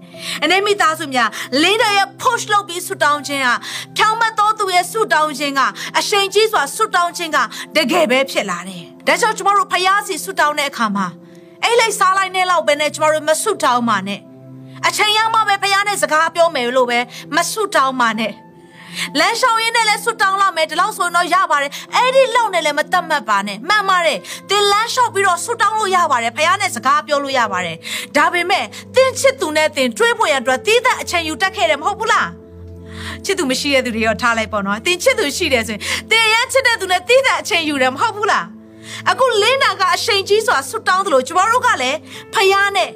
[0.44, 1.30] အနေမိသားစုများ
[1.62, 3.54] လင်းတာရဲ့ push လုပ်ပြီးဆွတ်တောင်းခြင်းဟာ
[3.96, 5.60] ဖြောင်းမတ်သောသူရဲ့ဆွတောင်းခြင်းက
[5.98, 7.38] အရှိန်ကြီးစွာဆွတောင်းခြင်းက
[7.76, 11.06] တကယ်ပဲဖြစ်လာတယ်ဒါကြောင့်ကျမတို့ဖျားစီဆွတောင်းတဲ့အခါမှာ
[11.64, 14.20] အဲ့လိုက်စားလိုက်နဲ့လောက်ပဲနဲ့ကျမတို့မဆွတောင်းပါနဲ့
[14.86, 16.98] အချိန်ရောက်မှပဲဖျားနဲ့စကားပြောမယ်လို့ပဲ
[17.36, 18.32] မဆွတောင်းပါနဲ့
[19.18, 24.18] လမ်းလျှောက်ရင်းနဲ့လည်းဆွတောင်းလာမယ်ဒီလောက်ဆိုရင်တော့ရပါတယ်အဲ့ဒီလောက်နဲ့လည်းမတတ်မှတ်ပါနဲ့မှန်ပါတယ်
[24.50, 27.76] တင်လမ်းလျှောက်ပြီးတော့ဆွတောင်းလို့ရပါတယ်ဖခင်နဲ့စကားပြောလို့ရပါတယ်
[28.16, 28.64] ဒါပေမဲ့
[28.96, 32.28] တင်ချစ်သူနဲ့တင်တွေးဖို့ရန်အတွက်တီးသက်အချိန်ယူတတ်ခဲ့တယ်မဟုတ်ဘူးလား
[33.24, 38.46] ချစ်သူမရှိတဲ့သူတွေရောထားလိုက်ပေါ့နော်တင်ချစ်သူရှိတယ်ဆိုရင်တင်ရချစ်တဲ့သူနဲ့တီးသက်အချိန်ယူတယ်မဟုတ်ဘူးလား
[39.10, 41.98] အခုလင်းနာကအချိန်ကြီးစွာဆွတောင်းသလိုကျမတို့ကလည်း
[42.34, 42.90] ဖခင်နဲ့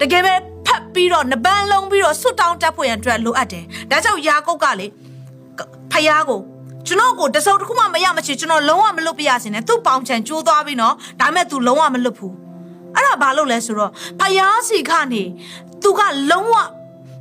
[0.00, 0.34] တကယ်ပဲ
[0.66, 4.86] ဖတ်ပြီးတော့နပန်းလုံးပြီးတော့ဆွတောင်းတတ်ဖို့ရန်အတွက်လိုအပ်တယ်ဒါကြောင့်ယာကုပ်ကလေ
[5.92, 6.40] ဖယားကို
[6.86, 12.34] ကျွန်တော်ကိုတစုံတစ်ခုမှမရမချင်ကျွန်တော်လုံးဝမလွတ်ပြရစင်နဲ့သူ့ပေါင်ချန်ကျိုးသွားပြီနော်ဒါမဲ့ तू လုံးဝမလွတ်ဘူး
[12.94, 13.90] အဲ့ဒါဘာလို့လဲဆိုတော့
[14.20, 15.22] ဖယားစီခနေ
[15.82, 16.00] तू က
[16.30, 16.54] လုံးဝ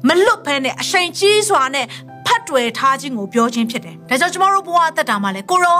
[0.07, 1.85] မလွတ်ဖဲနဲ့အချိန်ကြီးစွာနဲ့
[2.27, 5.79] ဖတ်တွယ်ထားခြင်းကိုပြောခြင်းဖြစ်တယ်ဒါကြောင့်ကျွန်တော်တို့ဘဝအသက်တာမှာလဲကိုရော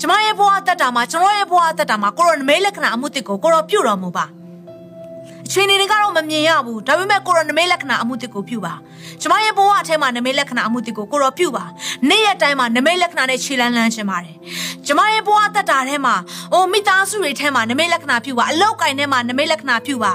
[0.00, 4.26] ကျမရဲ့ဘဝအသက်တာမှာကျွန်တော်ရဲ့ဘဝအသက်တာမှာကိုရောနမိတ်လက္ခဏာအမှုတစ်ကိုကိုရောပြုတော်မူပါ
[5.46, 8.74] အချိန်တွေကတော့မမြင်ရဘူးဒါပေမဲ့ကိုရောနမိတ်လက္ခဏာအမှုတစ်ကိုပြုပါ
[9.22, 11.64] ကျမရဲ့ဘဝအထဲမှာနမိတ်လက္ခဏာအမှုတွေကိုကိုရောပြုပါ
[12.10, 14.34] နေ့ရက်တိုင်းမှာနမိတ်လက္ခဏာနဲ့ခြေလန်းလန်းခြင်းပါတယ်
[14.86, 16.14] ကျမရဲ့ဘဝတက်တာထဲမှာ
[16.52, 20.12] အိုမိသားစုတွေထဲမှာနမိတ်လက္ခဏာပြုပါအလောက်ကင်ထဲမှာနမိတ်လက္ခဏာပြုပါ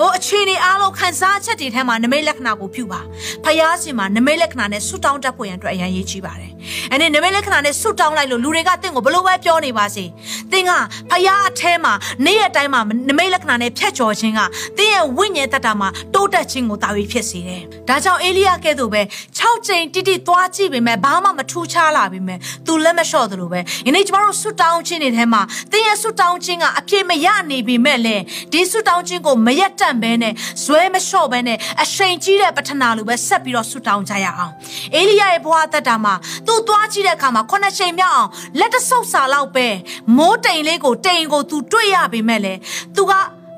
[0.00, 3.00] အိုအခြေအနေအားလုံးခံစားချက်တွေထဲမှာနမိတ်လက္ခဏာကိုပြုပါ
[3.44, 6.50] ဖယားရှင်မှာနမိတ်လက္ခဏာနဲ့ဆွတောင်းတတ်ဖို့ရန်အတွက်အရန်ရေးကြီးပါတယ်
[6.90, 10.04] အဲ့ဒီနမိတ်လက္ခဏာနဲ့ဆွတောင်းလိုက်လို့လူတွေကတင့်ကိုဘလို့ပဲပြောနေပါစေ
[10.52, 10.70] တင်က
[11.10, 11.92] ဖယားအထဲမှာ
[12.24, 14.40] နေ့ရက်တိုင်းမှာနမိတ်လက္ခဏာနဲ့ဖြတ်ကျော်ခြင်းက
[14.78, 19.02] တင်ရဲ့ဝိညာဉ်တက်တာမှာတိုးတက်ခြင်းကိုတာဝေဖြစ်စေတယ်ဒါကြောင့်အေလိယကဲ့သို့ပဲ
[19.38, 28.22] 6ချိန်တိတိသွားကြည့်ပေမဲ့ဘာမှမထူးခြားလာပေမဲ့သူလက်မလျှော့သလိုပဲယနေ့ကျမတို့ဆွတောင်းခြင်းတွေထဲမှာတင်းရဲ့ဆွတောင်းခြင်းကအပြည့်မရနေပေမဲ့လည်း
[28.52, 30.32] ဒီဆွတောင်းခြင်းကိုမရက်တန့်ဘဲနဲ့
[30.64, 34.52] ဇွဲမလျှော့ဘဲနဲ့အရှိန်ကြီးတဲ့ပထနာလိုပဲဆက်ပြီးတော့ဆွတောင်းကြရအောင်
[34.94, 36.14] အေလိယရဲ့ဘဝသက်တာမှာ
[36.46, 39.66] သူသွားကြည့်တဲ့အခါမှာခုနှစ်ချိန်မြောက်အောင်လက်တဆုပ်စာလောက်ပဲ
[40.16, 42.58] မိုးတိမ်လေးကိုတိမ်ကိုသူတွေ့ရပေမဲ့လည်း
[42.96, 43.12] သူက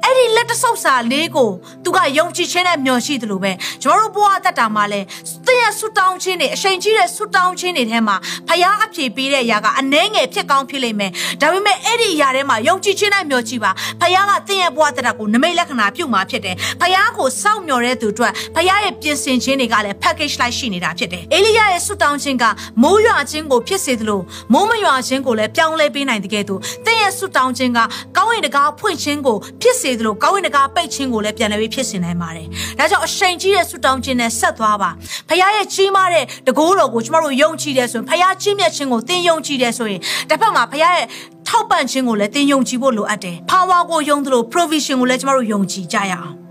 [0.07, 1.51] အဲ့ဒီလက်တဆုပ်စာလေးကို
[1.85, 3.53] သူကယုံကြည်ခြင်းနဲ့မျှော်ရှိတယ်လို့ပဲ
[3.83, 5.01] ကျွန်တော်တို့ဘဝတက်တာမှာလဲ
[5.47, 8.17] တည့်ရဆူတောင်းခြင်းတွေအချိန်ကြီးတဲ့ဆူတောင်းခြင်းတွေထဲမှာ
[8.49, 22.45] ဖယားအပြေပေးတဲ့အရာကအနှဲငယ်ဖြစ်ကောင်းဖြစ်လိမ့်မယ်ဒါပေမဲ့အဲ့ဒီအရာထဲမှာယုံကြည်ခြင်းနဲ့မျှော်ကြည်ပါဖယားကတည့်ရဘဝတက်တာကိုနမိတ်လက္ခဏာပြုတ်มาဖြစ်တယ်ဖယားကိုစောင့်မျှော်တဲ့သူအတွက်ဖယားရဲ့ပြင်ဆင်ခြင်းတွေကလည်း package လိုက်ရှိနေတာဖြစ်တယ်အေလိယရဲ့ဆူတောင်းခြင်းက
[22.83, 24.21] မိုးရွာခြင်းကိုဖြစ်စေသလို
[24.53, 27.79] မိုးမရွာခြင်းကိုလည်းပြောင်းလဲပေးနိုင်တဲ့ကဲ့သို့တည့်ရဆူတောင်းခြင်းက
[28.17, 32.47] ကောင်းရင်တကားဖွင့်ခြင်းကိုဖြစ်စေသလိုကောင်းရင်တကားပိတ်ခြင်းကိုလည်းပြန်လည်ပြီးဖြစ်စေနိုင်ပါတယ်။
[32.79, 34.91] ဒါကြောင့်အရှိန်ကြီးတဲ့ဆူတောင်းခြင်းနဲ့ဆက်သွားပါ။
[35.29, 41.07] ဖခင်ရဲ့ကြီးမားတဲ့တကိုးတော်ကိုကျမတို့ယုံကြည်တယ်ဆိုရင်ဖခင်ကြီးမြတ်ခြင်းကိုသင်ယုံကြည်တယ်ဆိုရင်တစ်ဖက်မှာဖခင်ရဲ့
[41.49, 46.35] ထောက်ပံ့ခြင်းကိုလည်းသင်ယုံကြည်ဖို့လိုအပ်တယ်။ power ကိုယုံသလို provision ကိုလည်းကျမတို့ယုံကြည်ကြရအောင်။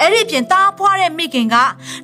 [0.00, 1.56] အဲ့ဒီပြင်တားဖွားတဲ့မိခင်က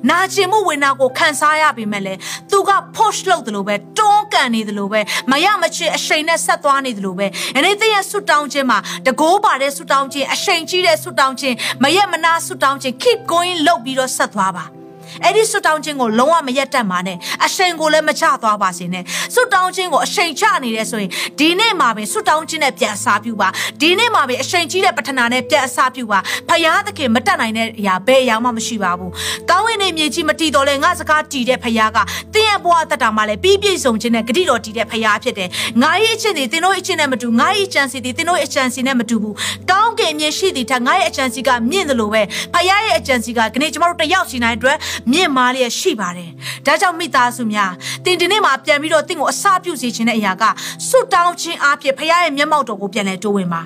[0.09, 2.13] နာကျင်မှုဝေနာကိုခံစားရပြီမဲ့လေ
[2.51, 5.01] သူက push လုပ်တယ်လို့ပဲတွန်းကန်နေတယ်လို့ပဲ
[5.31, 14.80] မရမချင်အရှိန်နဲ့ဆက်သွားနေတယ်လို့ပဲအဲ့ဒီသင်ရဲ့ဆွတောင်းခြင်းမှာတကိုးပါတဲ့ဆွတောင်းခြင်းအရှိန်ကြီးတဲ့ဆွတောင်းခြင်းမရမနာဆွတောင်းခြင်း keep going လုပ်ပြီးတော့ဆက်သွားပါ
[15.23, 19.03] အဲ့ဒီဆွတောင်းခြင်းကိုလုံးဝမရက်တတ်ပါနဲ့အရှိန်ကိုလည်းမချသွားပါစေနဲ့
[19.33, 21.09] ဆွတောင်းခြင်းကိုအရှိန်ချနေတယ်ဆိုရင်
[21.39, 23.47] ဒီနေ့မှာပဲဆွတောင်းခြင်းနဲ့ပြန်အစားပြုပါ
[23.81, 29.11] ဒီနေ့မှာပဲအရှိန်ကြီးတဲ့ပထနာနဲ့ပြန်အစားပြုပါဖယားသခင်မတတ်နိုင်တဲ့အရာဘယ်အရာမှမရှိပါဘူး
[29.49, 31.97] ကောင်းဝင်နေမြေကြီးမတည်တော်လဲငါစကားတည်တဲ့ဖယားက
[32.33, 35.49] တင်းရဲ့ဘဝတတ်တာမှလည်းပြီးပြည့်စုံခြင်းနဲ့ဂတိတော်တည်တဲ့ဖယားဖြစ်တယ်
[35.81, 39.35] ငါရဲ့အချင်းတွေတင်းတို့အချင်းနဲ့မတူငါရဲ့အချမ်းစီတွေတင်းတို့အချမ်းစီနဲ့မတူဘူး
[39.71, 42.21] ကောင်းကင်မြေရှိသည်ထက်ငါရဲ့အချမ်းစီကမြင့်တယ်လို့ပဲ
[42.53, 44.77] ဖယားရဲ့အချမ်းစီကခနေ့ကျမတို့တယောက်စီနိုင်အတွက်
[45.11, 46.29] မြင့်မားလျက်ရှိပါတယ်
[46.65, 47.71] ဒါကြောင့်မိသားစုများ
[48.05, 50.43] တင်ဒီနေ့မှာပြန်ပြီးတော့တင့်ကိုအစာပြုစေခြင်းတဲ့အရာက
[50.87, 53.61] ဆွတောင်းခြင်းအဖြစ်ဖယားရဲ့မျက်မှောက်တော်ကိုပြန်လဲတိုးဝင်ပါ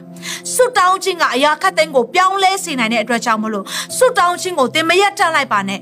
[0.53, 3.65] ဆွတောင်းခြင်းကအရာခတ်သိမ်းကိုပြောင်းလဲစေနိုင်တဲ့အတွက်ကြောင့်မလို့
[3.97, 5.81] ဆွတောင်းခြင်းကိုတင်မရက်တတ်လိုက်ပါနဲ့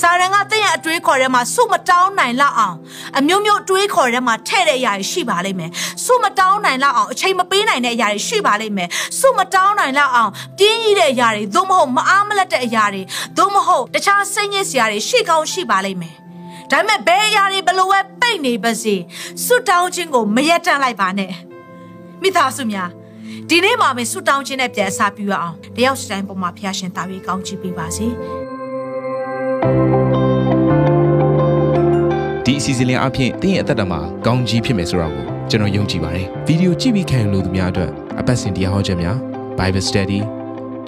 [0.00, 2.76] စာရန်ကတင့်ရဲ့အတွေးခေါ်ထဲမှာစုမတောင်းနိုင်လောက်အောင်
[3.18, 5.70] အမျိုးမျိုးအတွေးခေါ်ထဲမှာထည့်တဲ့အရာတွေရှိပါလိမ့်မယ်
[6.04, 13.02] စုမတောင်းနိုင်လောက်အောင်အချိန်မပေးနိုင်တဲ့အရာတွေရှိပါလိမ့်မယ်စုမတောင်းနိုင်လောက်အောင်ပြင်းကြီးတဲ့အရာတွေသို့မဟုတ်မအားမလတ်တဲ့အရာတွေ
[13.38, 16.14] သို့မဟုတ်တခြားစိတ်ညစ်စရာတွေရှိကောင်းရှိပါလိမ့်မယ်
[16.70, 18.96] ဒါပေမဲ့ဘယ်အရာတွေဘလို့ပဲပိတ်နေပါစေ
[19.44, 21.32] စွတောင်းခြင်းကိုမရက်တန့်လိုက်ပါနဲ့
[22.22, 22.90] မိသားစုများ
[23.48, 28.06] ဒီနေ့မှာပဲဆွတောင်းခြင်းနဲ့ပြန်အစားပြုရအောင်တယောက်စီတိုင်းပေါ်မှာဖျားရှင်တာပြီးကောင်းချီးပေးပါစေ
[32.44, 37.90] ဒီအစီအစဉ်လေးအပြင်တင်းရဲ့အသက်တာမှာကောင်းကြီးဖြစ်မယ်ဆိုတာကိုကျွန်တော်ယုံကြည်ပါတယ်ဗီဒီယိုကြည့်ပြီးခံယူလို့သူများအတွက်
[38.20, 39.16] အပတ်စဉ်တရားဟောခြင်းများ
[39.58, 40.20] Bible Study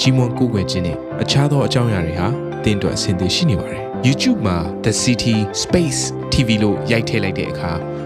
[0.00, 2.26] ကြီးမွန်ကိုးကွယ်ခြင်းနဲ့အခြားသောအကြောင်းအရာတွေဟာ
[2.64, 6.00] တင်းအတွက်အဆင်သင့်ရှိနေပါတယ် YouTube မှာ The City Space
[6.32, 7.72] TV လို့ရိုက်ထည့်လိုက်တဲ့အခါ